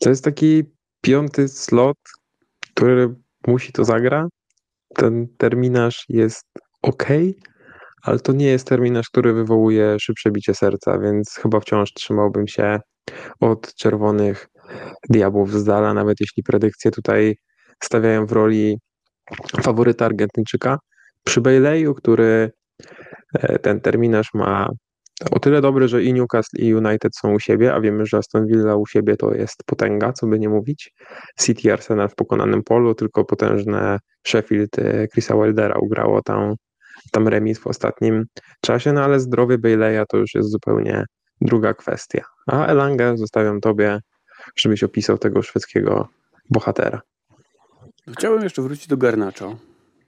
To 0.00 0.10
jest 0.10 0.24
taki 0.24 0.64
piąty 1.02 1.48
slot, 1.48 1.98
który 2.74 3.14
musi 3.46 3.72
to 3.72 3.84
zagra. 3.84 4.28
Ten 4.94 5.28
terminarz 5.38 6.04
jest 6.08 6.44
ok, 6.82 7.04
ale 8.02 8.18
to 8.18 8.32
nie 8.32 8.46
jest 8.46 8.66
terminarz, 8.66 9.08
który 9.08 9.32
wywołuje 9.32 9.96
szybsze 10.00 10.30
bicie 10.30 10.54
serca, 10.54 10.98
więc 10.98 11.34
chyba 11.42 11.60
wciąż 11.60 11.92
trzymałbym 11.92 12.48
się 12.48 12.80
od 13.40 13.74
czerwonych 13.74 14.48
diabłów 15.10 15.52
z 15.52 15.64
dala, 15.64 15.94
nawet 15.94 16.20
jeśli 16.20 16.42
predykcje 16.42 16.90
tutaj 16.90 17.36
stawiają 17.82 18.26
w 18.26 18.32
roli 18.32 18.78
faworyta 19.62 20.06
Argentyńczyka. 20.06 20.78
Przy 21.24 21.40
Bejleju, 21.40 21.94
który 21.94 22.50
e, 23.34 23.58
ten 23.58 23.80
terminarz 23.80 24.34
ma 24.34 24.68
o 25.30 25.38
tyle 25.38 25.60
dobry, 25.60 25.88
że 25.88 26.02
i 26.02 26.14
Newcastle 26.14 26.58
i 26.58 26.74
United 26.74 27.16
są 27.16 27.34
u 27.34 27.40
siebie, 27.40 27.74
a 27.74 27.80
wiemy, 27.80 28.06
że 28.06 28.16
Aston 28.16 28.46
Villa 28.46 28.76
u 28.76 28.86
siebie 28.86 29.16
to 29.16 29.34
jest 29.34 29.64
potęga, 29.66 30.12
co 30.12 30.26
by 30.26 30.38
nie 30.38 30.48
mówić. 30.48 30.92
City 31.40 31.72
Arsenal 31.72 32.08
w 32.08 32.14
pokonanym 32.14 32.62
polu, 32.62 32.94
tylko 32.94 33.24
potężne 33.24 33.98
Sheffield 34.26 34.78
e, 34.78 35.08
Chrisa 35.08 35.34
Wildera 35.34 35.78
ugrało 35.78 36.22
tam 36.22 36.54
tam 37.12 37.28
remis 37.28 37.58
w 37.58 37.66
ostatnim 37.66 38.24
czasie, 38.60 38.92
no 38.92 39.02
ale 39.02 39.20
zdrowie 39.20 39.58
Baileya 39.58 40.04
to 40.08 40.16
już 40.16 40.34
jest 40.34 40.50
zupełnie 40.50 41.04
druga 41.40 41.74
kwestia. 41.74 42.24
A 42.46 42.66
Elangę 42.66 43.16
zostawiam 43.16 43.60
tobie, 43.60 44.00
żebyś 44.56 44.82
opisał 44.82 45.18
tego 45.18 45.42
szwedzkiego 45.42 46.08
bohatera. 46.50 47.00
Chciałbym 48.12 48.42
jeszcze 48.42 48.62
wrócić 48.62 48.86
do 48.86 48.96
Garnaczo. 48.96 49.56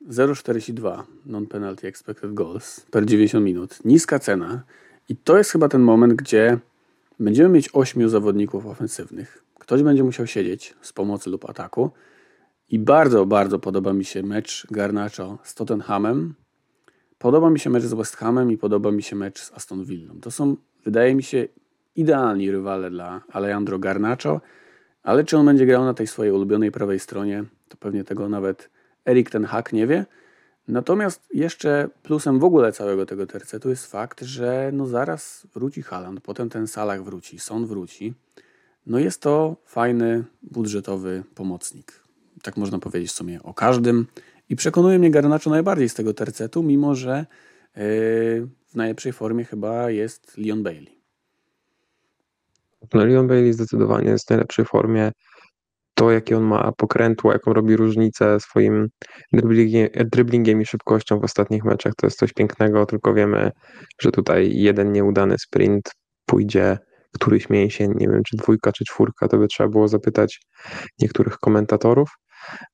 0,42 0.09 1.03
non-penalty 1.27 1.87
expected 1.87 2.35
goals 2.35 2.81
per 2.81 3.07
90 3.07 3.45
minut. 3.45 3.79
Niska 3.85 4.19
cena. 4.19 4.63
I 5.09 5.17
to 5.17 5.39
jest 5.39 5.51
chyba 5.51 5.69
ten 5.69 5.81
moment, 5.81 6.15
gdzie 6.15 6.59
będziemy 7.21 7.49
mieć 7.49 7.71
ośmiu 7.73 8.09
zawodników 8.09 8.67
ofensywnych. 8.67 9.45
Ktoś 9.59 9.83
będzie 9.83 10.05
musiał 10.05 10.27
siedzieć 10.27 10.75
z 10.83 10.93
pomocy 10.93 11.31
lub 11.31 11.51
ataku. 11.51 11.91
I 12.69 12.79
bardzo, 12.79 13.27
bardzo 13.27 13.59
podoba 13.59 13.93
mi 13.93 14.05
się 14.05 14.23
mecz 14.23 14.67
Garnaczo 14.71 15.39
z 15.43 15.55
Tottenhamem 15.55 16.35
Podoba 17.21 17.51
mi 17.51 17.61
się 17.61 17.71
mecz 17.71 17.83
z 17.83 17.95
West 17.95 18.17
Hamem 18.17 18.53
i 18.53 18.57
podoba 18.57 18.91
mi 18.91 19.03
się 19.03 19.17
mecz 19.17 19.41
z 19.41 19.53
Aston 19.53 19.85
Villą. 19.85 20.21
To 20.21 20.31
są, 20.31 20.57
wydaje 20.85 21.15
mi 21.15 21.23
się, 21.23 21.49
idealni 21.97 22.51
rywale 22.51 22.91
dla 22.91 23.21
Alejandro 23.33 23.79
Garnacho, 23.79 24.41
ale 25.03 25.25
czy 25.25 25.37
on 25.37 25.47
będzie 25.47 25.67
grał 25.67 25.85
na 25.85 25.95
tej 25.95 26.07
swojej 26.07 26.33
ulubionej 26.33 26.71
prawej 26.71 26.99
stronie, 26.99 27.45
to 27.69 27.77
pewnie 27.77 28.05
tego 28.05 28.29
nawet 28.29 28.71
Erik 29.09 29.31
ten 29.31 29.45
hak 29.45 29.73
nie 29.73 29.87
wie. 29.87 30.07
Natomiast 30.69 31.29
jeszcze 31.35 31.89
plusem 32.03 32.39
w 32.39 32.45
ogóle 32.45 32.73
całego 32.73 33.07
tego 33.07 33.27
tercetu 33.27 33.71
jest 33.71 33.87
fakt, 33.87 34.21
że 34.21 34.71
no 34.73 34.87
zaraz 34.87 35.47
wróci 35.55 35.83
Haland, 35.83 36.21
potem 36.21 36.49
ten 36.49 36.67
Salah 36.67 37.03
wróci, 37.03 37.39
Son 37.39 37.67
wróci. 37.67 38.15
No 38.87 38.99
jest 38.99 39.23
to 39.23 39.57
fajny, 39.67 40.25
budżetowy 40.43 41.25
pomocnik. 41.35 41.93
Tak 42.43 42.57
można 42.57 42.79
powiedzieć 42.79 43.11
w 43.11 43.15
sumie 43.15 43.43
o 43.43 43.55
każdym. 43.55 44.07
I 44.51 44.57
przekonuje 44.57 44.99
mnie 44.99 45.11
Garnacho 45.11 45.51
najbardziej 45.51 45.89
z 45.89 45.95
tego 45.95 46.15
tercetu, 46.15 46.63
mimo 46.63 46.95
że 46.95 47.27
yy, 47.77 47.83
w 48.67 48.75
najlepszej 48.75 49.13
formie 49.13 49.45
chyba 49.45 49.91
jest 49.91 50.39
Leon 50.39 50.63
Bailey. 50.63 51.01
No 52.95 53.05
Leon 53.05 53.27
Bailey 53.27 53.53
zdecydowanie 53.53 54.11
jest 54.11 54.27
w 54.27 54.31
najlepszej 54.31 54.65
formie. 54.65 55.13
To, 55.95 56.11
jakie 56.11 56.37
on 56.37 56.43
ma 56.43 56.73
pokrętło, 56.73 57.33
jaką 57.33 57.53
robi 57.53 57.77
różnicę 57.77 58.41
swoim 58.41 58.89
driblingiem 60.13 60.63
i 60.63 60.67
szybkością 60.67 61.21
w 61.21 61.25
ostatnich 61.25 61.65
meczach, 61.65 61.93
to 61.97 62.07
jest 62.07 62.19
coś 62.19 62.33
pięknego, 62.33 62.87
tylko 62.87 63.15
wiemy, 63.15 63.51
że 64.01 64.11
tutaj 64.11 64.51
jeden 64.55 64.93
nieudany 64.93 65.39
sprint 65.39 65.91
pójdzie 66.27 66.79
któryś 67.15 67.51
mięsień, 67.51 67.93
nie 67.97 68.09
wiem 68.09 68.23
czy 68.27 68.37
dwójka, 68.37 68.73
czy 68.73 68.85
czwórka, 68.85 69.29
to 69.29 69.39
by 69.39 69.49
trzeba 69.49 69.69
było 69.69 69.89
zapytać 69.89 70.41
niektórych 70.99 71.39
komentatorów. 71.39 72.11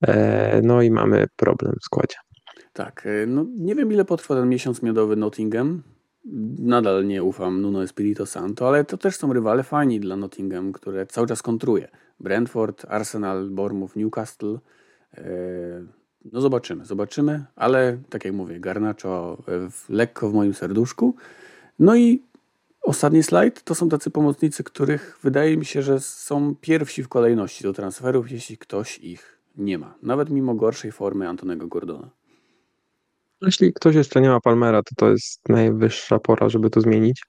E, 0.00 0.61
no 0.62 0.83
i 0.83 0.90
mamy 0.90 1.26
problem 1.37 1.72
w 1.81 1.85
składzie. 1.85 2.16
Tak, 2.72 3.07
e, 3.07 3.26
no 3.26 3.46
nie 3.57 3.74
wiem 3.74 3.92
ile 3.92 4.05
potrwa 4.05 4.35
ten 4.35 4.48
miesiąc 4.48 4.83
miodowy 4.83 5.16
Nottingham. 5.16 5.83
Nadal 6.59 7.07
nie 7.07 7.22
ufam 7.22 7.62
Nuno 7.62 7.83
Espirito 7.83 8.26
Santo, 8.26 8.68
ale 8.68 8.85
to 8.85 8.96
też 8.96 9.16
są 9.16 9.33
rywale 9.33 9.62
fajni 9.62 10.00
dla 10.00 10.16
Nottingham, 10.16 10.72
które 10.72 11.07
cały 11.07 11.26
czas 11.26 11.42
kontruje. 11.42 11.88
Brentford, 12.20 12.87
Arsenal, 12.88 13.50
Bournemouth, 13.50 13.96
Newcastle. 13.96 14.59
E, 15.14 15.24
no 16.33 16.40
zobaczymy, 16.40 16.85
zobaczymy, 16.85 17.44
ale 17.57 17.98
tak 18.11 18.24
jak 18.24 18.35
mówię, 18.35 18.61
Garnacho 18.61 19.42
lekko 19.88 20.31
w 20.31 20.35
moim 20.35 20.55
serduszku. 20.55 21.14
No 21.79 21.96
i 21.96 22.22
Ostatni 22.87 23.22
slajd 23.22 23.62
to 23.62 23.74
są 23.74 23.88
tacy 23.88 24.11
pomocnicy, 24.11 24.64
których 24.64 25.18
wydaje 25.22 25.57
mi 25.57 25.64
się, 25.64 25.83
że 25.83 26.00
są 26.00 26.55
pierwsi 26.61 27.02
w 27.02 27.09
kolejności 27.09 27.64
do 27.64 27.72
transferów, 27.72 28.31
jeśli 28.31 28.59
ktoś 28.59 28.98
ich 28.98 29.36
nie 29.57 29.79
ma. 29.79 29.95
Nawet 30.03 30.31
mimo 30.31 30.55
gorszej 30.55 30.92
formy 30.92 31.29
Antonego 31.29 31.66
Gordona. 31.66 32.11
Jeśli 33.42 33.73
ktoś 33.73 33.95
jeszcze 33.95 34.21
nie 34.21 34.29
ma 34.29 34.40
Palmera, 34.40 34.83
to 34.83 34.95
to 34.97 35.11
jest 35.11 35.49
najwyższa 35.49 36.19
pora, 36.19 36.49
żeby 36.49 36.71
to 36.71 36.81
zmienić, 36.81 37.23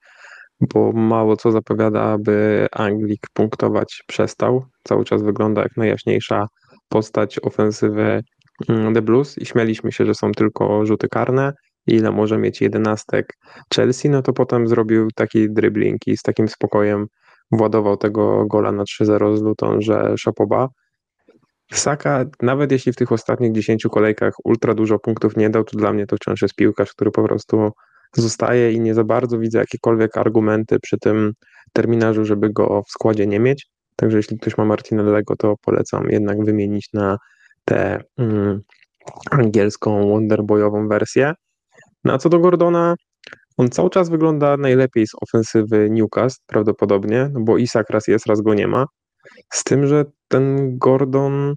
bo 0.60 0.92
mało 0.92 1.36
co 1.36 1.52
zapowiada, 1.52 2.02
aby 2.02 2.66
Anglik 2.72 3.26
punktować 3.32 4.02
przestał. 4.06 4.64
Cały 4.84 5.04
czas 5.04 5.22
wygląda 5.22 5.62
jak 5.62 5.76
najjaśniejsza 5.76 6.46
postać 6.88 7.38
ofensywy 7.42 8.22
mm, 8.68 8.94
The 8.94 9.02
Blues 9.02 9.38
i 9.38 9.46
śmieliśmy 9.46 9.92
się, 9.92 10.06
że 10.06 10.14
są 10.14 10.32
tylko 10.32 10.86
rzuty 10.86 11.08
karne 11.08 11.52
ile 11.88 12.10
może 12.10 12.38
mieć 12.38 12.60
jedenastek 12.60 13.36
Chelsea, 13.74 14.08
no 14.10 14.22
to 14.22 14.32
potem 14.32 14.68
zrobił 14.68 15.08
taki 15.14 15.50
dribbling 15.50 16.06
i 16.06 16.16
z 16.16 16.22
takim 16.22 16.48
spokojem 16.48 17.06
władował 17.52 17.96
tego 17.96 18.46
gola 18.46 18.72
na 18.72 18.82
3-0 18.82 19.36
z 19.36 19.42
Luton, 19.42 19.82
że 19.82 20.14
szapoba. 20.18 20.68
Saka, 21.72 22.24
nawet 22.42 22.72
jeśli 22.72 22.92
w 22.92 22.96
tych 22.96 23.12
ostatnich 23.12 23.52
10 23.52 23.86
kolejkach 23.90 24.34
ultra 24.44 24.74
dużo 24.74 24.98
punktów 24.98 25.36
nie 25.36 25.50
dał, 25.50 25.64
to 25.64 25.78
dla 25.78 25.92
mnie 25.92 26.06
to 26.06 26.16
wciąż 26.16 26.42
jest 26.42 26.54
piłkarz, 26.54 26.92
który 26.92 27.10
po 27.10 27.22
prostu 27.22 27.70
zostaje 28.16 28.72
i 28.72 28.80
nie 28.80 28.94
za 28.94 29.04
bardzo 29.04 29.38
widzę 29.38 29.58
jakiekolwiek 29.58 30.16
argumenty 30.16 30.80
przy 30.80 30.98
tym 30.98 31.32
terminarzu, 31.72 32.24
żeby 32.24 32.50
go 32.52 32.82
w 32.82 32.90
składzie 32.90 33.26
nie 33.26 33.40
mieć. 33.40 33.66
Także 33.96 34.16
jeśli 34.16 34.38
ktoś 34.38 34.58
ma 34.58 34.64
Martinellego, 34.64 35.36
to 35.36 35.54
polecam 35.64 36.10
jednak 36.10 36.44
wymienić 36.44 36.88
na 36.92 37.16
tę 37.64 38.00
mm, 38.18 38.60
angielską 39.30 40.08
Wonderboyową 40.08 40.88
wersję. 40.88 41.32
No 42.04 42.12
a 42.12 42.18
co 42.18 42.28
do 42.28 42.38
Gordona, 42.38 42.94
on 43.56 43.68
cały 43.68 43.90
czas 43.90 44.08
wygląda 44.08 44.56
najlepiej 44.56 45.06
z 45.06 45.10
ofensywy 45.22 45.90
Newcastle 45.90 46.42
prawdopodobnie, 46.46 47.30
no 47.32 47.40
bo 47.40 47.58
Isak 47.58 47.90
raz 47.90 48.08
jest, 48.08 48.26
raz 48.26 48.40
go 48.40 48.54
nie 48.54 48.66
ma. 48.66 48.86
Z 49.52 49.64
tym, 49.64 49.86
że 49.86 50.04
ten 50.28 50.78
Gordon 50.78 51.54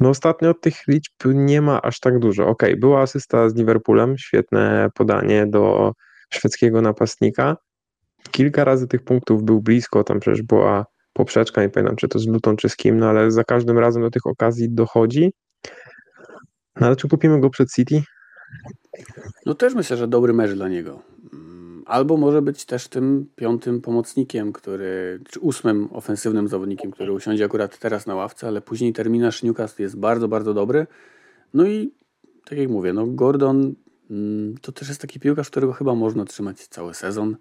no 0.00 0.08
ostatnio 0.08 0.54
tych 0.54 0.74
liczb 0.88 1.12
nie 1.24 1.62
ma 1.62 1.82
aż 1.82 2.00
tak 2.00 2.18
dużo. 2.18 2.46
Ok, 2.46 2.62
była 2.78 3.00
asysta 3.00 3.48
z 3.48 3.54
Liverpoolem, 3.54 4.18
świetne 4.18 4.88
podanie 4.94 5.46
do 5.46 5.92
szwedzkiego 6.30 6.82
napastnika. 6.82 7.56
Kilka 8.30 8.64
razy 8.64 8.88
tych 8.88 9.04
punktów 9.04 9.42
był 9.42 9.60
blisko, 9.60 10.04
tam 10.04 10.20
przecież 10.20 10.42
była 10.42 10.86
poprzeczka, 11.12 11.62
nie 11.62 11.68
pamiętam 11.68 11.96
czy 11.96 12.08
to 12.08 12.18
z 12.18 12.26
Luton 12.26 12.56
czy 12.56 12.68
z 12.68 12.76
kim, 12.76 12.98
no 12.98 13.08
ale 13.08 13.30
za 13.30 13.44
każdym 13.44 13.78
razem 13.78 14.02
do 14.02 14.10
tych 14.10 14.26
okazji 14.26 14.70
dochodzi. 14.70 15.32
No 16.80 16.86
ale 16.86 16.96
czy 16.96 17.08
kupimy 17.08 17.40
go 17.40 17.50
przed 17.50 17.72
City? 17.72 18.02
No 19.46 19.54
też 19.54 19.74
myślę, 19.74 19.96
że 19.96 20.08
dobry 20.08 20.32
mecz 20.32 20.52
dla 20.52 20.68
niego. 20.68 21.02
Albo 21.88 22.16
może 22.16 22.42
być 22.42 22.64
też 22.64 22.88
tym 22.88 23.26
piątym 23.36 23.80
pomocnikiem, 23.80 24.52
który, 24.52 25.20
czy 25.30 25.40
ósmym 25.40 25.88
ofensywnym 25.92 26.48
zawodnikiem, 26.48 26.90
który 26.90 27.12
usiądzie 27.12 27.44
akurat 27.44 27.78
teraz 27.78 28.06
na 28.06 28.14
ławce, 28.14 28.48
ale 28.48 28.60
później 28.60 28.92
terminarz 28.92 29.42
Newcastle 29.42 29.82
jest 29.82 29.96
bardzo, 29.96 30.28
bardzo 30.28 30.54
dobry. 30.54 30.86
No 31.54 31.66
i 31.66 31.92
tak 32.44 32.58
jak 32.58 32.68
mówię, 32.68 32.92
no 32.92 33.06
Gordon 33.06 33.74
mm, 34.10 34.54
to 34.62 34.72
też 34.72 34.88
jest 34.88 35.00
taki 35.00 35.20
piłkarz, 35.20 35.50
którego 35.50 35.72
chyba 35.72 35.94
można 35.94 36.24
trzymać 36.24 36.66
cały 36.66 36.94
sezon. 36.94 37.36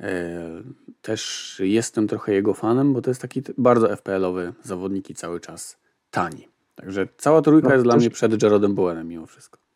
E, 0.00 0.62
też 1.02 1.54
jestem 1.64 2.08
trochę 2.08 2.32
jego 2.32 2.54
fanem, 2.54 2.92
bo 2.92 3.02
to 3.02 3.10
jest 3.10 3.22
taki 3.22 3.42
bardzo 3.58 3.88
FPL-owy 3.96 4.52
zawodnik 4.62 5.10
i 5.10 5.14
cały 5.14 5.40
czas 5.40 5.78
tani. 6.10 6.48
Także 6.74 7.08
cała 7.16 7.42
trójka 7.42 7.68
no, 7.68 7.74
jest 7.74 7.84
dla 7.84 7.96
mnie 7.96 8.10
przed 8.10 8.42
Jarodem 8.42 8.74
Bowenem 8.74 9.08
mimo 9.08 9.26
wszystko. 9.26 9.67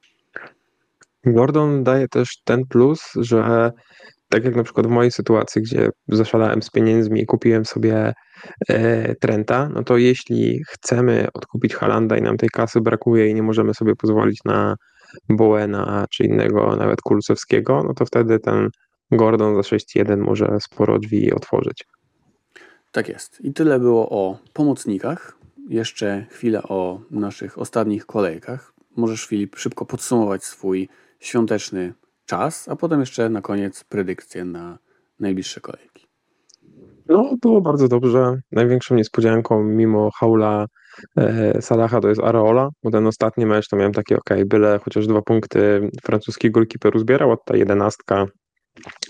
Gordon 1.25 1.85
daje 1.85 2.09
też 2.09 2.43
ten 2.45 2.67
plus, 2.67 3.03
że 3.17 3.71
tak 4.29 4.45
jak 4.45 4.57
na 4.57 4.63
przykład 4.63 4.87
w 4.87 4.91
mojej 4.91 5.11
sytuacji, 5.11 5.63
gdzie 5.63 5.89
zaszalałem 6.09 6.63
z 6.63 6.71
pieniędzmi 6.71 7.21
i 7.21 7.27
kupiłem 7.27 7.65
sobie 7.65 8.13
e, 8.69 9.15
Trenta, 9.15 9.69
no 9.69 9.85
to 9.85 9.97
jeśli 9.97 10.63
chcemy 10.69 11.27
odkupić 11.35 11.75
Halanda 11.75 12.17
i 12.17 12.23
nam 12.23 12.37
tej 12.37 12.49
kasy 12.49 12.81
brakuje 12.81 13.29
i 13.29 13.35
nie 13.35 13.43
możemy 13.43 13.75
sobie 13.75 13.97
pozwolić 13.97 14.39
na 14.45 14.77
Bowena 15.29 16.07
czy 16.11 16.25
innego, 16.25 16.77
nawet 16.77 17.01
Kulcewskiego, 17.01 17.83
no 17.87 17.95
to 17.95 18.07
wtedy 18.07 18.39
ten 18.39 18.69
Gordon 19.11 19.63
za 19.63 19.77
6-1 19.77 20.17
może 20.19 20.59
sporo 20.61 20.99
drzwi 20.99 21.33
otworzyć. 21.33 21.85
Tak 22.93 23.09
jest. 23.09 23.41
I 23.41 23.53
tyle 23.53 23.81
było 23.81 24.11
o 24.11 24.39
pomocnikach. 24.53 25.39
Jeszcze 25.69 26.27
chwilę 26.31 26.63
o 26.63 27.01
naszych 27.11 27.59
ostatnich 27.59 28.07
kolejkach. 28.07 28.73
Możesz 28.97 29.27
Filip 29.27 29.57
szybko 29.57 29.87
podsumować 29.87 30.45
swój 30.45 30.89
świąteczny 31.23 31.95
czas, 32.27 32.69
a 32.69 32.77
potem 32.77 33.01
jeszcze 33.01 33.29
na 33.29 33.41
koniec 33.41 33.85
predykcje 33.85 34.45
na 34.45 34.79
najbliższe 35.21 35.61
kolejki. 35.61 36.07
No, 37.09 37.35
było 37.43 37.61
bardzo 37.61 37.89
dobrze. 37.89 38.41
Największą 38.53 38.95
niespodzianką, 38.95 39.63
mimo 39.63 40.11
haula 40.19 40.67
e, 41.17 41.63
Salaha, 41.63 42.01
to 42.01 42.09
jest 42.09 42.21
Areola, 42.21 42.69
bo 42.83 42.91
ten 42.91 43.07
ostatni 43.07 43.47
mecz 43.47 43.69
to 43.69 43.77
miałem 43.77 43.93
takie, 43.93 44.17
ok, 44.17 44.31
byle 44.47 44.81
chociaż 44.85 45.07
dwa 45.07 45.23
punkty 45.23 45.91
francuski 46.05 46.51
golkiper 46.51 46.99
zbierał, 46.99 47.33
a 47.33 47.37
ta 47.37 47.57
jedenastka, 47.57 48.27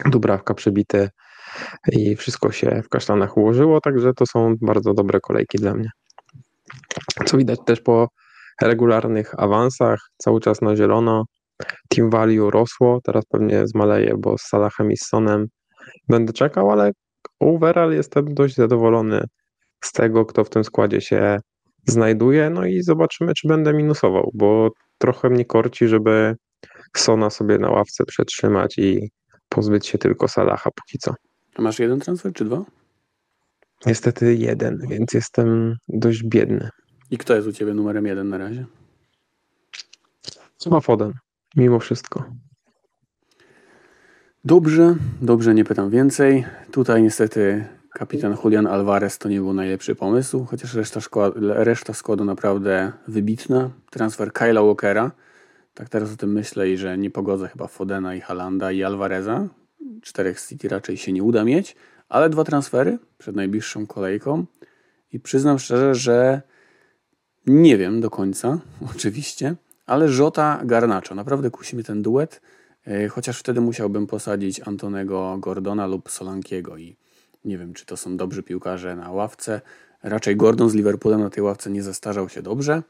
Dubrawka 0.06 0.54
przebity 0.54 1.08
i 1.92 2.16
wszystko 2.16 2.52
się 2.52 2.82
w 2.84 2.88
kasztanach 2.88 3.36
ułożyło, 3.36 3.80
także 3.80 4.14
to 4.14 4.26
są 4.26 4.54
bardzo 4.60 4.94
dobre 4.94 5.20
kolejki 5.20 5.58
dla 5.58 5.74
mnie. 5.74 5.90
Co 7.26 7.36
widać 7.36 7.58
też 7.66 7.80
po 7.80 8.08
regularnych 8.62 9.40
awansach, 9.40 9.98
cały 10.18 10.40
czas 10.40 10.62
na 10.62 10.76
zielono, 10.76 11.24
team 11.88 12.10
value 12.10 12.50
rosło, 12.50 13.00
teraz 13.04 13.24
pewnie 13.26 13.66
zmaleje, 13.66 14.14
bo 14.18 14.38
z 14.38 14.42
Salahem 14.42 14.92
i 14.92 14.96
z 14.96 15.06
Sonem 15.06 15.46
będę 16.08 16.32
czekał, 16.32 16.70
ale 16.70 16.90
overall 17.40 17.92
jestem 17.92 18.34
dość 18.34 18.54
zadowolony 18.54 19.24
z 19.84 19.92
tego, 19.92 20.24
kto 20.24 20.44
w 20.44 20.50
tym 20.50 20.64
składzie 20.64 21.00
się 21.00 21.38
znajduje, 21.88 22.50
no 22.50 22.64
i 22.64 22.82
zobaczymy, 22.82 23.34
czy 23.34 23.48
będę 23.48 23.74
minusował, 23.74 24.30
bo 24.34 24.70
trochę 24.98 25.30
mnie 25.30 25.44
korci, 25.44 25.88
żeby 25.88 26.34
Sona 26.96 27.30
sobie 27.30 27.58
na 27.58 27.70
ławce 27.70 28.04
przetrzymać 28.04 28.78
i 28.78 29.10
pozbyć 29.48 29.86
się 29.86 29.98
tylko 29.98 30.28
Salaha 30.28 30.70
póki 30.70 30.98
co. 30.98 31.14
A 31.54 31.62
masz 31.62 31.78
jeden 31.78 32.00
transfer 32.00 32.32
czy 32.32 32.44
dwa? 32.44 32.64
Niestety 33.86 34.34
jeden, 34.34 34.78
więc 34.88 35.14
jestem 35.14 35.76
dość 35.88 36.22
biedny. 36.24 36.68
I 37.10 37.18
kto 37.18 37.34
jest 37.34 37.48
u 37.48 37.52
ciebie 37.52 37.74
numerem 37.74 38.06
jeden 38.06 38.28
na 38.28 38.38
razie? 38.38 38.66
Chyba 40.64 40.80
Foden 40.80 41.12
mimo 41.56 41.78
wszystko. 41.78 42.24
Dobrze, 44.44 44.96
dobrze, 45.22 45.54
nie 45.54 45.64
pytam 45.64 45.90
więcej. 45.90 46.44
Tutaj 46.70 47.02
niestety 47.02 47.64
kapitan 47.92 48.36
Julian 48.44 48.66
Alvarez 48.66 49.18
to 49.18 49.28
nie 49.28 49.38
był 49.40 49.52
najlepszy 49.52 49.94
pomysł, 49.94 50.44
chociaż 50.44 50.74
reszta, 50.74 51.00
szkoda, 51.00 51.40
reszta 51.64 51.94
składu 51.94 52.24
naprawdę 52.24 52.92
wybitna. 53.08 53.70
Transfer 53.90 54.32
Kyla 54.32 54.62
Walkera. 54.62 55.10
Tak 55.74 55.88
teraz 55.88 56.12
o 56.12 56.16
tym 56.16 56.32
myślę 56.32 56.70
i 56.70 56.76
że 56.76 56.98
nie 56.98 57.10
pogodzę 57.10 57.48
chyba 57.48 57.66
Fodena 57.66 58.14
i 58.14 58.20
Halanda 58.20 58.72
i 58.72 58.82
Alvareza. 58.82 59.48
Czterech 60.02 60.40
City 60.40 60.68
raczej 60.68 60.96
się 60.96 61.12
nie 61.12 61.22
uda 61.22 61.44
mieć, 61.44 61.76
ale 62.08 62.30
dwa 62.30 62.44
transfery 62.44 62.98
przed 63.18 63.36
najbliższą 63.36 63.86
kolejką 63.86 64.46
i 65.12 65.20
przyznam 65.20 65.58
szczerze, 65.58 65.94
że 65.94 66.42
Nie 67.46 67.76
wiem 67.76 68.00
do 68.00 68.10
końca, 68.10 68.58
oczywiście, 68.96 69.54
ale 69.86 70.08
Żota 70.08 70.60
Garnacho. 70.64 71.14
Naprawdę 71.14 71.50
kusi 71.50 71.76
mnie 71.76 71.84
ten 71.84 72.02
duet, 72.02 72.40
e, 72.86 73.08
chociaż 73.08 73.38
wtedy 73.38 73.60
musiałbym 73.60 74.06
posadzić 74.06 74.60
Antonego 74.60 75.36
Gordona 75.38 75.86
lub 75.86 76.10
Solankiego 76.10 76.76
i 76.76 76.96
nie 77.44 77.58
wiem, 77.58 77.74
czy 77.74 77.86
to 77.86 77.96
są 77.96 78.16
dobrzy 78.16 78.42
piłkarze 78.42 78.96
na 78.96 79.10
ławce. 79.10 79.60
Raczej 80.02 80.36
Gordon 80.36 80.70
z 80.70 80.74
Liverpoolem 80.74 81.20
na 81.20 81.30
tej 81.30 81.42
ławce 81.42 81.70
nie 81.70 81.82
zestarzał 81.82 82.28
się 82.28 82.42
dobrze, 82.42 82.82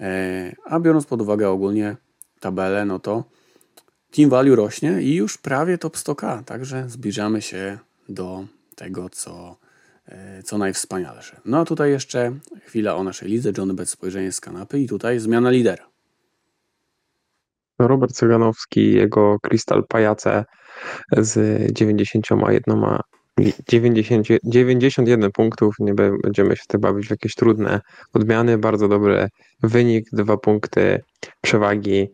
e, 0.00 0.56
a 0.64 0.80
biorąc 0.80 1.06
pod 1.06 1.22
uwagę 1.22 1.48
ogólnie 1.48 1.96
tabelę, 2.40 2.84
no 2.84 2.98
to 2.98 3.24
team 4.10 4.30
value 4.30 4.56
rośnie 4.56 5.02
i 5.02 5.14
już 5.14 5.38
prawie 5.38 5.78
top 5.78 5.96
100k, 5.96 6.44
także 6.44 6.88
zbliżamy 6.88 7.42
się 7.42 7.78
do 8.08 8.44
tego, 8.74 9.08
co, 9.10 9.56
e, 10.06 10.42
co 10.42 10.58
najwspanialsze. 10.58 11.40
No 11.44 11.60
a 11.60 11.64
tutaj 11.64 11.90
jeszcze 11.90 12.32
chwila 12.66 12.96
o 12.96 13.04
naszej 13.04 13.28
lidze. 13.28 13.52
John 13.58 13.76
Bet 13.76 13.90
spojrzenie 13.90 14.32
z 14.32 14.40
kanapy 14.40 14.80
i 14.80 14.88
tutaj 14.88 15.18
zmiana 15.18 15.50
lidera. 15.50 15.89
Robert 17.86 18.12
Cyganowski, 18.12 18.92
jego 18.92 19.36
Crystal 19.42 19.84
Pajace 19.88 20.44
z 21.12 21.62
91 21.72 22.98
90, 23.68 24.26
91 24.44 25.30
punktów, 25.32 25.74
nie 25.78 25.94
będziemy 25.94 26.56
się 26.56 26.62
tutaj 26.62 26.80
bawić 26.80 27.06
w 27.06 27.10
jakieś 27.10 27.34
trudne 27.34 27.80
odmiany, 28.14 28.58
bardzo 28.58 28.88
dobry 28.88 29.28
wynik, 29.62 30.06
dwa 30.12 30.36
punkty 30.36 31.00
przewagi 31.40 32.08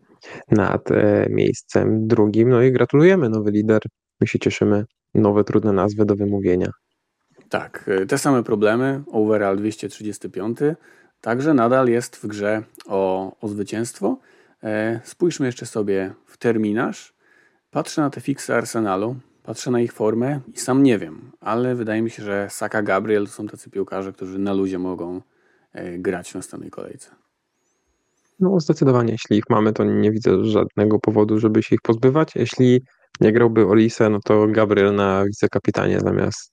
nad 0.51 0.91
e, 0.91 1.27
miejscem 1.29 2.07
drugim. 2.07 2.49
No 2.49 2.61
i 2.61 2.71
gratulujemy, 2.71 3.29
nowy 3.29 3.51
lider. 3.51 3.81
My 4.21 4.27
się 4.27 4.39
cieszymy. 4.39 4.85
Nowe 5.13 5.43
trudne 5.43 5.73
nazwy 5.73 6.05
do 6.05 6.15
wymówienia. 6.15 6.71
Tak, 7.49 7.85
e, 7.87 8.05
te 8.05 8.17
same 8.17 8.43
problemy. 8.43 9.01
Overall 9.11 9.57
235. 9.57 10.57
Także 11.21 11.53
nadal 11.53 11.87
jest 11.87 12.15
w 12.15 12.27
grze 12.27 12.63
o, 12.85 13.31
o 13.41 13.47
zwycięstwo. 13.47 14.17
E, 14.63 14.99
spójrzmy 15.03 15.45
jeszcze 15.45 15.65
sobie 15.65 16.13
w 16.25 16.37
terminarz. 16.37 17.13
Patrzę 17.71 18.01
na 18.01 18.09
te 18.09 18.21
fiksy 18.21 18.53
Arsenalu, 18.53 19.15
patrzę 19.43 19.71
na 19.71 19.81
ich 19.81 19.93
formę 19.93 20.39
i 20.53 20.59
sam 20.59 20.83
nie 20.83 20.97
wiem, 20.97 21.31
ale 21.39 21.75
wydaje 21.75 22.01
mi 22.01 22.09
się, 22.09 22.23
że 22.23 22.47
Saka 22.49 22.81
Gabriel 22.81 23.25
to 23.25 23.31
są 23.31 23.47
tacy 23.47 23.69
piłkarze, 23.69 24.13
którzy 24.13 24.39
na 24.39 24.53
luzie 24.53 24.79
mogą 24.79 25.21
grać 25.97 26.31
w 26.31 26.35
następnej 26.35 26.71
kolejce. 26.71 27.09
No 28.39 28.59
zdecydowanie, 28.59 29.11
jeśli 29.11 29.37
ich 29.37 29.49
mamy, 29.49 29.73
to 29.73 29.83
nie 29.83 30.11
widzę 30.11 30.45
żadnego 30.45 30.99
powodu, 30.99 31.39
żeby 31.39 31.63
się 31.63 31.75
ich 31.75 31.81
pozbywać. 31.81 32.35
Jeśli 32.35 32.81
nie 33.21 33.33
grałby 33.33 33.67
Olise, 33.67 34.09
no 34.09 34.19
to 34.25 34.47
Gabriel 34.47 34.95
na 34.95 35.25
wicekapitanie 35.25 35.99
zamiast 35.99 36.51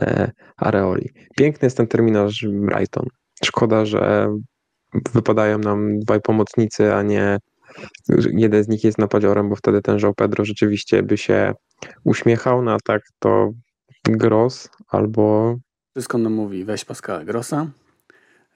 e, 0.00 0.30
Areoli. 0.56 1.10
Piękny 1.36 1.66
jest 1.66 1.76
ten 1.76 1.86
terminarz 1.86 2.46
Brighton. 2.50 3.06
Szkoda, 3.44 3.84
że 3.84 4.28
wypadają 5.14 5.58
nam 5.58 5.98
dwaj 5.98 6.20
pomocnicy, 6.20 6.94
a 6.94 7.02
nie 7.02 7.38
jeden 8.32 8.64
z 8.64 8.68
nich 8.68 8.84
jest 8.84 8.98
napadziorem, 8.98 9.48
bo 9.48 9.56
wtedy 9.56 9.82
ten 9.82 9.98
João 9.98 10.14
Pedro 10.16 10.44
rzeczywiście 10.44 11.02
by 11.02 11.16
się 11.16 11.52
uśmiechał, 12.04 12.62
no 12.62 12.72
a 12.72 12.78
tak 12.84 13.02
to 13.18 13.50
Gross 14.04 14.70
albo... 14.88 15.56
Wszystko 15.90 16.18
nam 16.18 16.32
mówi, 16.32 16.64
weź 16.64 16.84
Pascala 16.84 17.24
Grossa, 17.24 17.66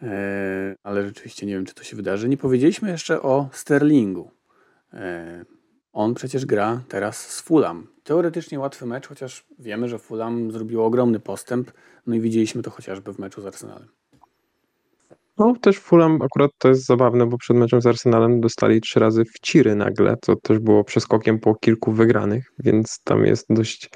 E, 0.03 0.77
ale 0.83 1.07
rzeczywiście 1.07 1.47
nie 1.47 1.55
wiem, 1.55 1.65
czy 1.65 1.75
to 1.75 1.85
się 1.85 1.97
wydarzy. 1.97 2.29
Nie 2.29 2.37
powiedzieliśmy 2.37 2.91
jeszcze 2.91 3.23
o 3.23 3.49
Sterlingu. 3.53 4.31
E, 4.93 5.45
on 5.93 6.15
przecież 6.15 6.47
gra 6.47 6.83
teraz 6.89 7.31
z 7.31 7.41
Fulham. 7.41 7.87
Teoretycznie 8.05 8.59
łatwy 8.59 8.87
mecz, 8.87 9.07
chociaż 9.07 9.47
wiemy, 9.59 9.89
że 9.89 9.99
Fulham 9.99 10.53
zrobiło 10.53 10.87
ogromny 10.87 11.21
postęp. 11.21 11.71
No 12.07 12.15
i 12.15 12.21
widzieliśmy 12.21 12.63
to 12.63 12.71
chociażby 12.71 13.13
w 13.13 13.19
meczu 13.19 13.41
z 13.41 13.47
Arsenalem. 13.47 13.89
No, 15.39 15.55
też 15.61 15.79
Fulham 15.79 16.23
akurat 16.23 16.51
to 16.59 16.69
jest 16.69 16.87
zabawne, 16.87 17.27
bo 17.27 17.39
przed 17.39 17.57
meczem 17.57 17.83
z 17.83 17.87
Arsenalem 17.87 18.41
dostali 18.41 18.81
trzy 18.81 19.01
razy 19.01 19.25
w 19.25 19.41
ciry 19.43 19.75
nagle, 19.75 20.17
co 20.23 20.37
też 20.37 20.59
było 20.59 20.85
przeskokiem 20.85 21.39
po 21.39 21.55
kilku 21.55 21.93
wygranych, 21.93 22.53
więc 22.59 23.01
tam 23.05 23.27
jest 23.27 23.47
dość 23.51 23.91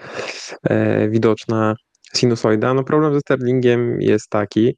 e, 0.62 1.08
widoczna 1.08 1.74
sinusoida. 2.14 2.74
No 2.74 2.84
problem 2.84 3.14
ze 3.14 3.20
Sterlingiem 3.20 4.00
jest 4.00 4.30
taki, 4.30 4.76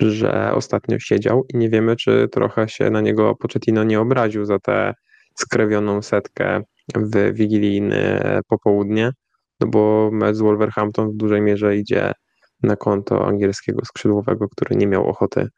że 0.00 0.52
ostatnio 0.54 0.98
siedział 0.98 1.44
i 1.54 1.56
nie 1.56 1.70
wiemy, 1.70 1.96
czy 1.96 2.28
trochę 2.32 2.68
się 2.68 2.90
na 2.90 3.00
niego 3.00 3.34
Pochettino 3.36 3.84
nie 3.84 4.00
obraził 4.00 4.44
za 4.44 4.58
tę 4.58 4.94
skrewioną 5.38 6.02
setkę 6.02 6.62
w 6.94 7.32
wigilijne 7.34 8.40
popołudnie, 8.48 9.10
no 9.60 9.66
bo 9.66 10.10
mecz 10.12 10.36
z 10.36 10.40
Wolverhampton 10.40 11.10
w 11.10 11.16
dużej 11.16 11.40
mierze 11.40 11.76
idzie 11.76 12.12
na 12.62 12.76
konto 12.76 13.26
angielskiego 13.26 13.84
skrzydłowego, 13.84 14.48
który 14.48 14.76
nie 14.76 14.86
miał 14.86 15.06
ochoty 15.06 15.48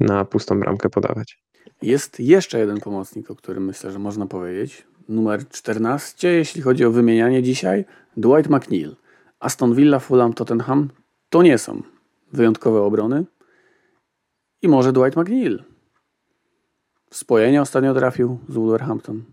na 0.00 0.24
pustą 0.24 0.60
bramkę 0.60 0.90
podawać. 0.90 1.42
Jest 1.82 2.20
jeszcze 2.20 2.58
jeden 2.58 2.80
pomocnik, 2.80 3.30
o 3.30 3.36
którym 3.36 3.64
myślę, 3.64 3.92
że 3.92 3.98
można 3.98 4.26
powiedzieć. 4.26 4.86
Numer 5.08 5.48
14, 5.48 6.28
jeśli 6.28 6.62
chodzi 6.62 6.84
o 6.84 6.90
wymienianie 6.90 7.42
dzisiaj, 7.42 7.84
Dwight 8.16 8.50
McNeil. 8.50 8.96
Aston 9.40 9.74
Villa, 9.74 9.98
Fulham, 9.98 10.32
Tottenham 10.32 10.88
to 11.30 11.42
nie 11.42 11.58
są 11.58 11.82
wyjątkowe 12.32 12.82
obrony, 12.82 13.24
i 14.62 14.68
może 14.68 14.92
Dwight 14.92 15.16
McNeil. 15.16 15.62
W 17.10 17.16
spojenie 17.16 17.62
ostatnio 17.62 17.94
trafił 17.94 18.38
z 18.48 18.54
Wolverhampton. 18.54 19.24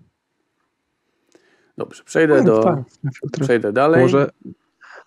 Dobrze, 1.77 2.03
przejdę 2.03 2.37
no, 2.37 2.43
do. 2.43 2.63
Tak, 2.63 2.83
przejdę 3.41 3.73
dalej. 3.73 4.01
Może, 4.01 4.29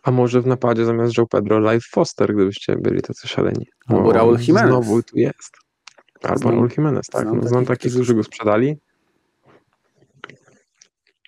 a 0.02 0.10
może 0.10 0.40
w 0.40 0.46
napadzie 0.46 0.84
zamiast 0.84 1.18
Joe 1.18 1.26
Pedro 1.26 1.58
Live 1.58 1.84
Foster, 1.84 2.34
gdybyście 2.34 2.76
byli 2.76 3.02
tacy 3.02 3.28
szaleni. 3.28 3.66
Albo 3.86 4.12
Raul 4.12 4.38
Jimenez. 4.38 4.70
Znowu 4.70 5.02
tu 5.02 5.18
jest. 5.18 5.56
Albo 6.22 6.38
znam, 6.38 6.54
Raul 6.54 6.68
Jimenez, 6.76 7.06
tak. 7.06 7.22
Znam, 7.22 7.40
no, 7.40 7.48
znam 7.48 7.66
takich, 7.66 7.92
którzy 7.92 8.14
go 8.14 8.24
sprzedali. 8.24 8.76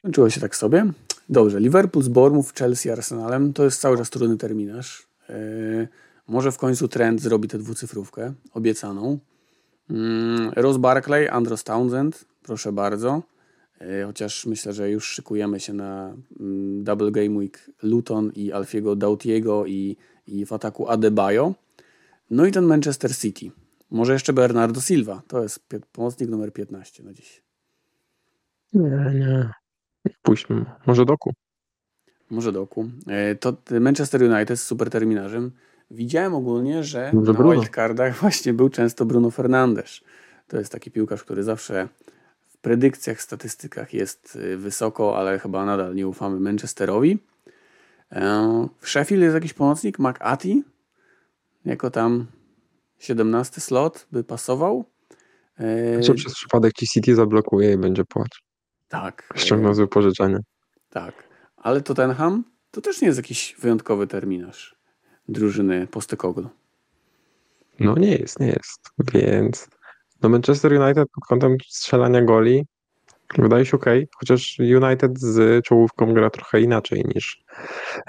Kończyło 0.03 0.31
się 0.31 0.41
tak 0.41 0.57
sobie. 0.57 0.87
Dobrze, 1.29 1.61
Liverpool 1.61 2.05
z 2.05 2.09
Bournemouth, 2.09 2.55
Chelsea, 2.59 2.91
Arsenalem 2.91 3.53
to 3.53 3.65
jest 3.65 3.81
cały 3.81 3.99
czas 3.99 4.11
trudny 4.11 4.37
terminarz. 4.37 5.07
Yy, 5.29 5.89
może 6.29 6.53
w 6.53 6.59
końcu 6.59 6.89
trend 6.89 7.21
zrobi 7.21 7.49
tę 7.49 7.59
dwucyfrówkę 7.59 8.33
obiecaną. 8.53 9.19
Mm, 9.91 10.51
Ross 10.57 10.77
Barclay, 10.77 11.29
Andros 11.29 11.65
Townsend, 11.65 12.25
proszę 12.43 12.73
bardzo. 12.73 13.23
E, 13.83 14.05
chociaż 14.07 14.47
myślę, 14.47 14.73
że 14.73 14.91
już 14.91 15.09
szykujemy 15.09 15.61
się 15.61 15.73
na 15.73 16.17
mm, 16.41 16.85
Double 16.85 17.11
Game 17.11 17.31
Week 17.31 17.71
Luton 17.83 18.33
i 18.35 18.53
Alfiego 18.53 18.97
Dautiego 18.97 19.67
i, 19.67 19.97
i 20.27 20.47
w 20.47 20.53
ataku 20.53 20.89
Adebayo. 20.89 21.55
No 22.31 22.47
i 22.47 22.53
ten 22.53 22.65
Manchester 22.65 23.17
City. 23.17 23.51
Może 23.91 24.13
jeszcze 24.13 24.33
Bernardo 24.33 24.81
Silva. 24.81 25.23
To 25.29 25.43
jest 25.43 25.69
pomocnik 25.93 26.31
numer 26.31 26.53
15 26.53 27.03
na 27.03 27.13
dziś. 27.13 27.43
Nie, 28.73 29.13
nie. 29.15 29.51
Puśćmy. 30.23 30.65
Może 30.87 31.05
Doku. 31.05 31.33
Może 32.31 32.53
Doku. 32.53 32.91
E, 33.07 33.35
to 33.35 33.57
Manchester 33.81 34.23
United 34.23 34.61
z 34.61 34.63
super 34.63 34.91
terminarzem 34.91 35.53
Widziałem 35.93 36.35
ogólnie, 36.35 36.85
że 36.85 37.11
Dobrze, 37.15 37.33
na 37.33 37.53
wildcardach 37.53 38.17
właśnie 38.21 38.53
był 38.53 38.69
często 38.69 39.05
Bruno 39.05 39.31
Fernandes. 39.31 40.01
To 40.49 40.59
jest 40.59 40.73
taki 40.73 40.91
piłkarz, 40.91 41.25
który 41.25 41.43
zawsze 41.43 41.89
predykcjach, 42.63 43.23
statystykach 43.23 43.95
jest 43.95 44.37
y, 44.37 44.57
wysoko, 44.57 45.19
ale 45.19 45.39
chyba 45.39 45.65
nadal 45.65 45.95
nie 45.95 46.09
ufamy 46.09 46.41
Manchesterowi. 46.41 47.19
E, 48.13 48.69
w 48.79 48.89
Sheffield 48.89 49.23
jest 49.23 49.35
jakiś 49.35 49.53
pomocnik, 49.53 49.99
McAtee, 49.99 50.63
jako 51.65 51.91
tam 51.91 52.27
17 52.99 53.61
slot 53.61 54.07
by 54.13 54.25
pasował. 54.25 54.85
E, 55.59 56.01
Co 56.01 56.15
przez 56.15 56.35
przypadek 56.35 56.73
ci 56.73 56.87
City 56.87 57.15
zablokuje 57.15 57.73
i 57.73 57.79
będzie 57.79 58.05
płacz. 58.05 58.43
Tak. 58.89 59.29
Ściągnął 59.37 59.75
z 59.75 59.79
wypożyczenia. 59.79 60.39
Tak. 60.91 61.15
Ale 61.57 61.81
Tottenham 61.81 62.45
to 62.71 62.81
też 62.81 63.01
nie 63.01 63.07
jest 63.07 63.19
jakiś 63.19 63.57
wyjątkowy 63.59 64.07
terminarz 64.07 64.77
drużyny 65.29 65.87
Postekoglu. 65.87 66.49
No 67.81 67.95
nie 67.95 68.17
jest, 68.17 68.41
nie 68.41 68.47
jest. 68.47 68.81
Więc 69.15 69.69
no 70.23 70.29
Manchester 70.29 70.83
United 70.83 71.09
pod 71.15 71.25
kątem 71.25 71.57
strzelania 71.69 72.23
goli 72.23 72.67
wydaje 73.39 73.67
się 73.67 73.77
ok, 73.77 73.87
chociaż 74.19 74.59
United 74.59 75.21
z 75.21 75.65
czołówką 75.65 76.15
gra 76.15 76.31
trochę 76.31 76.61
inaczej 76.61 77.05
niż 77.15 77.45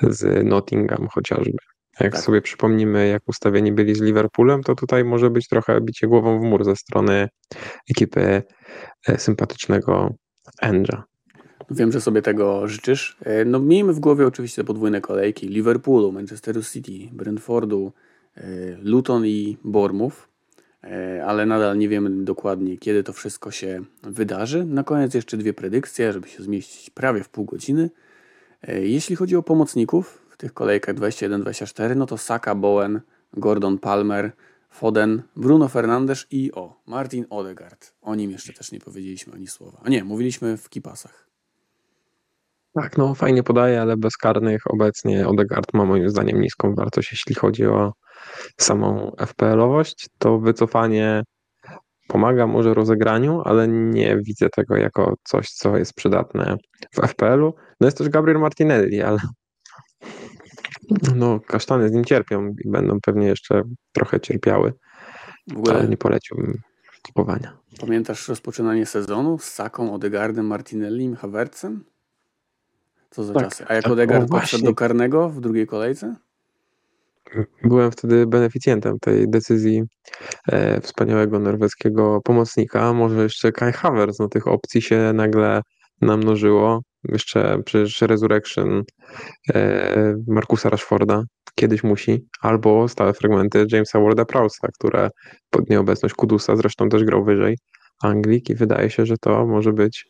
z 0.02 0.48
Nottingham 0.48 1.08
chociażby. 1.08 1.58
Jak 2.00 2.14
tak. 2.14 2.22
sobie 2.22 2.42
przypomnimy, 2.42 3.08
jak 3.08 3.24
ustawieni 3.28 3.72
byli 3.72 3.96
z 3.96 4.02
Liverpoolem, 4.02 4.64
to 4.64 4.76
tutaj 4.76 5.04
może 5.04 5.30
być 5.30 5.48
trochę 5.48 5.82
bicie 5.82 6.08
głową 6.08 6.40
w 6.40 6.44
mur 6.44 6.66
ze 6.66 6.76
strony 6.76 7.30
ekipy 7.90 8.44
e, 9.08 9.18
sympatycznego 9.18 10.14
Andrza. 10.62 11.04
Wiem, 11.72 11.92
że 11.92 12.02
sobie 12.02 12.22
tego 12.22 12.68
życzysz. 12.68 13.18
E, 13.22 13.46
no, 13.46 13.60
miejmy 13.60 13.94
w 13.94 14.00
głowie 14.00 14.28
oczywiście 14.28 14.64
podwójne 14.64 15.02
kolejki 15.02 15.48
Liverpoolu, 15.48 16.12
Manchesteru 16.12 16.64
City, 16.64 17.10
Brentfordu, 17.12 17.94
e, 18.38 18.44
Luton 18.82 19.26
i 19.26 19.58
Bournemouth, 19.64 20.33
ale 21.26 21.46
nadal 21.46 21.78
nie 21.78 21.90
wiemy 21.90 22.24
dokładnie, 22.24 22.78
kiedy 22.78 23.04
to 23.04 23.14
wszystko 23.14 23.52
się 23.52 23.82
wydarzy. 24.04 24.66
Na 24.66 24.84
koniec 24.84 25.14
jeszcze 25.14 25.38
dwie 25.38 25.54
predykcje, 25.54 26.14
żeby 26.14 26.28
się 26.28 26.44
zmieścić 26.44 26.90
prawie 26.90 27.24
w 27.24 27.30
pół 27.30 27.46
godziny. 27.46 27.90
Jeśli 28.68 29.16
chodzi 29.16 29.36
o 29.36 29.44
pomocników 29.44 30.22
w 30.30 30.38
tych 30.38 30.54
kolejkach 30.54 30.96
21-24, 30.96 31.96
no 31.96 32.06
to 32.06 32.18
Saka, 32.18 32.56
Bowen, 32.56 33.02
Gordon 33.34 33.78
Palmer, 33.78 34.32
Foden, 34.70 35.22
Bruno 35.36 35.68
Fernandes 35.68 36.28
i 36.32 36.52
o, 36.52 36.82
Martin 36.88 37.26
Odegaard. 37.30 37.94
O 38.02 38.16
nim 38.16 38.32
jeszcze 38.32 38.54
też 38.54 38.72
nie 38.72 38.80
powiedzieliśmy 38.80 39.34
ani 39.34 39.48
słowa. 39.48 39.82
A 39.84 39.90
nie, 39.90 40.04
mówiliśmy 40.04 40.58
w 40.58 40.70
kipasach. 40.70 41.28
Tak, 42.74 42.98
no 42.98 43.16
fajnie 43.16 43.44
podaje, 43.44 43.82
ale 43.82 43.98
bez 43.98 44.18
karnych 44.18 44.62
obecnie 44.68 45.28
Odegaard 45.28 45.74
ma 45.74 45.86
moim 45.86 46.10
zdaniem 46.10 46.42
niską 46.42 46.76
wartość, 46.76 47.12
jeśli 47.12 47.36
chodzi 47.36 47.66
o 47.66 47.94
samą 48.62 49.12
FPL-owość. 49.18 50.08
To 50.18 50.40
wycofanie 50.40 51.24
pomaga 52.08 52.48
może 52.48 52.74
rozegraniu, 52.74 53.42
ale 53.46 53.68
nie 53.68 54.18
widzę 54.18 54.50
tego 54.50 54.76
jako 54.76 55.16
coś, 55.24 55.50
co 55.50 55.78
jest 55.78 55.94
przydatne 55.94 56.58
w 56.96 57.08
FPL-u. 57.08 57.54
No 57.82 57.88
jest 57.88 57.98
też 57.98 58.10
Gabriel 58.10 58.40
Martinelli, 58.40 59.02
ale 59.02 59.18
no 61.16 61.40
kasztany 61.40 61.90
z 61.90 61.92
nim 61.92 62.06
cierpią 62.06 62.54
i 62.66 62.70
będą 62.70 62.98
pewnie 63.02 63.28
jeszcze 63.28 63.62
trochę 63.92 64.20
cierpiały, 64.20 64.74
w 65.48 65.58
ogóle 65.58 65.76
ale 65.76 65.88
nie 65.88 65.98
poleciłbym 65.98 66.62
kupowania. 67.04 67.58
Pamiętasz 67.80 68.28
rozpoczynanie 68.28 68.86
sezonu 68.86 69.38
z 69.38 69.44
Saką, 69.44 69.94
Odegaardem, 69.94 70.48
Martinellim, 70.48 71.16
Havertzem? 71.16 71.84
Co 73.10 73.24
za 73.24 73.34
tak, 73.34 73.44
czasy. 73.44 73.66
A 73.68 73.74
jak 73.74 73.84
tak, 73.84 73.94
Odegaard 73.94 74.30
poszedł 74.30 74.66
do 74.66 74.76
karnego 74.76 75.30
w 75.30 75.42
drugiej 75.42 75.68
kolejce? 75.68 76.16
Byłem 77.64 77.92
wtedy 77.92 78.28
beneficjentem 78.28 79.00
tej 79.00 79.30
decyzji 79.30 79.84
e, 80.48 80.82
wspaniałego 80.82 81.40
norweskiego 81.40 82.22
pomocnika. 82.24 82.94
Może 82.94 83.24
jeszcze 83.24 83.52
Kai 83.52 83.72
Havertz, 83.72 84.20
no 84.20 84.28
tych 84.28 84.48
opcji 84.48 84.82
się 84.82 85.14
nagle 85.14 85.62
namnożyło. 86.02 86.82
Jeszcze 87.04 87.58
przecież 87.66 88.02
Resurrection 88.02 88.84
e, 89.54 90.16
Markusa 90.28 90.70
Rashforda 90.70 91.24
kiedyś 91.56 91.84
musi, 91.84 92.28
albo 92.42 92.88
stałe 92.88 93.14
fragmenty 93.14 93.66
Jamesa 93.72 94.00
Warda 94.00 94.26
Prowsa, 94.26 94.68
które 94.80 95.10
pod 95.50 95.70
nieobecność 95.70 96.16
Kudusa 96.16 96.56
zresztą 96.56 96.90
też 96.90 97.04
grał 97.04 97.26
wyżej 97.26 97.58
Anglik 98.04 98.50
i 98.50 98.56
wydaje 98.56 98.90
się, 98.90 99.06
że 99.06 99.16
to 99.18 99.46
może 99.46 99.74
być 99.74 100.06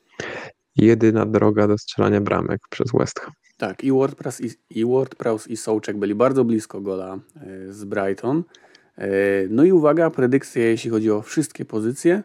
jedyna 0.75 1.25
droga 1.25 1.67
do 1.67 1.77
strzelania 1.77 2.21
bramek 2.21 2.59
przez 2.69 2.91
West 2.93 3.19
Ham. 3.19 3.33
Tak, 3.63 3.83
i 3.83 3.91
WordPress 3.91 4.41
i, 4.41 4.49
i, 4.69 4.85
WordPress 4.85 5.47
i 5.47 5.57
Sołczek 5.57 5.97
byli 5.97 6.15
bardzo 6.15 6.45
blisko 6.45 6.81
gola 6.81 7.19
e, 7.35 7.73
z 7.73 7.83
Brighton. 7.85 8.43
E, 8.97 9.07
no 9.49 9.63
i 9.63 9.71
uwaga, 9.71 10.09
predykcje 10.09 10.63
jeśli 10.63 10.89
chodzi 10.89 11.11
o 11.11 11.21
wszystkie 11.21 11.65
pozycje. 11.65 12.23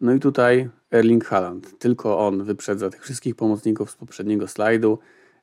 No 0.00 0.14
i 0.14 0.20
tutaj 0.20 0.68
Erling 0.90 1.24
Haaland. 1.24 1.78
Tylko 1.78 2.18
on 2.18 2.44
wyprzedza 2.44 2.90
tych 2.90 3.02
wszystkich 3.02 3.34
pomocników 3.34 3.90
z 3.90 3.96
poprzedniego 3.96 4.48
slajdu. 4.48 4.98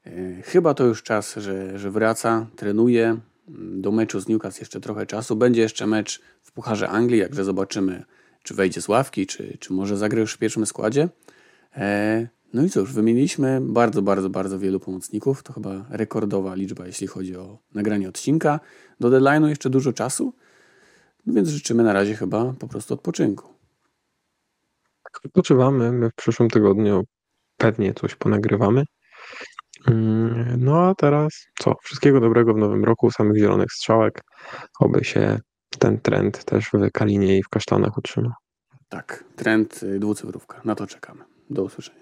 E, 0.06 0.42
chyba 0.42 0.74
to 0.74 0.86
już 0.86 1.04
czas, 1.04 1.36
że, 1.36 1.80
że 1.80 1.92
wraca, 1.92 2.48
trenuje. 2.56 3.18
Do 3.48 3.92
meczu 3.92 4.20
z 4.20 4.28
Newcastle 4.28 4.62
jeszcze 4.62 4.80
trochę 4.80 5.06
czasu. 5.06 5.36
Będzie 5.36 5.62
jeszcze 5.62 5.88
mecz 5.88 6.22
w 6.42 6.52
Pucharze 6.52 6.90
Anglii, 6.90 7.20
jakże 7.20 7.44
zobaczymy, 7.44 8.04
czy 8.44 8.54
wejdzie 8.54 8.82
z 8.82 8.88
ławki, 8.88 9.28
czy, 9.28 9.58
czy 9.60 9.74
może 9.74 9.98
zagra 9.98 10.20
już 10.20 10.34
w 10.34 10.38
pierwszym 10.38 10.66
składzie. 10.66 11.10
No 12.58 12.64
i 12.64 12.70
cóż, 12.70 12.94
wymieniliśmy 12.94 13.60
bardzo, 13.62 14.02
bardzo, 14.02 14.30
bardzo 14.30 14.60
wielu 14.60 14.80
pomocników. 14.80 15.44
To 15.44 15.54
chyba 15.54 15.86
rekordowa 15.90 16.56
liczba, 16.56 16.88
jeśli 16.88 17.08
chodzi 17.08 17.36
o 17.36 17.58
nagranie 17.74 18.10
odcinka. 18.10 18.60
Do 19.00 19.10
deadline'u 19.10 19.48
jeszcze 19.48 19.70
dużo 19.70 19.94
czasu, 19.94 20.34
no 21.26 21.34
więc 21.34 21.50
życzymy 21.50 21.84
na 21.84 21.94
razie 21.94 22.16
chyba 22.16 22.54
po 22.60 22.68
prostu 22.68 22.94
odpoczynku. 22.94 23.54
Odpoczywamy. 25.26 25.92
My 25.92 26.10
w 26.10 26.16
przyszłym 26.16 26.50
tygodniu 26.50 27.04
pewnie 27.58 27.94
coś 27.94 28.16
ponagrywamy. 28.16 28.84
Mm, 29.88 30.64
no 30.64 30.88
a 30.88 30.96
teraz 30.96 31.46
co? 31.60 31.76
Wszystkiego 31.84 32.20
dobrego 32.20 32.54
w 32.54 32.58
nowym 32.58 32.84
roku, 32.84 33.12
samych 33.12 33.38
zielonych 33.38 33.72
strzałek. 33.72 34.22
Oby 34.80 35.04
się 35.04 35.40
ten 35.80 36.00
trend 36.00 36.44
też 36.44 36.70
w 36.74 36.92
Kalinie 36.94 37.38
i 37.38 37.44
w 37.44 37.50
Kasztanach 37.50 37.98
utrzymał. 37.98 38.34
Tak, 38.90 39.24
trend 39.36 39.84
y, 39.84 40.00
dwucyfrówka. 40.00 40.62
Na 40.66 40.76
to 40.76 40.88
czekamy. 40.88 41.24
Do 41.50 41.64
usłyszenia. 41.64 41.98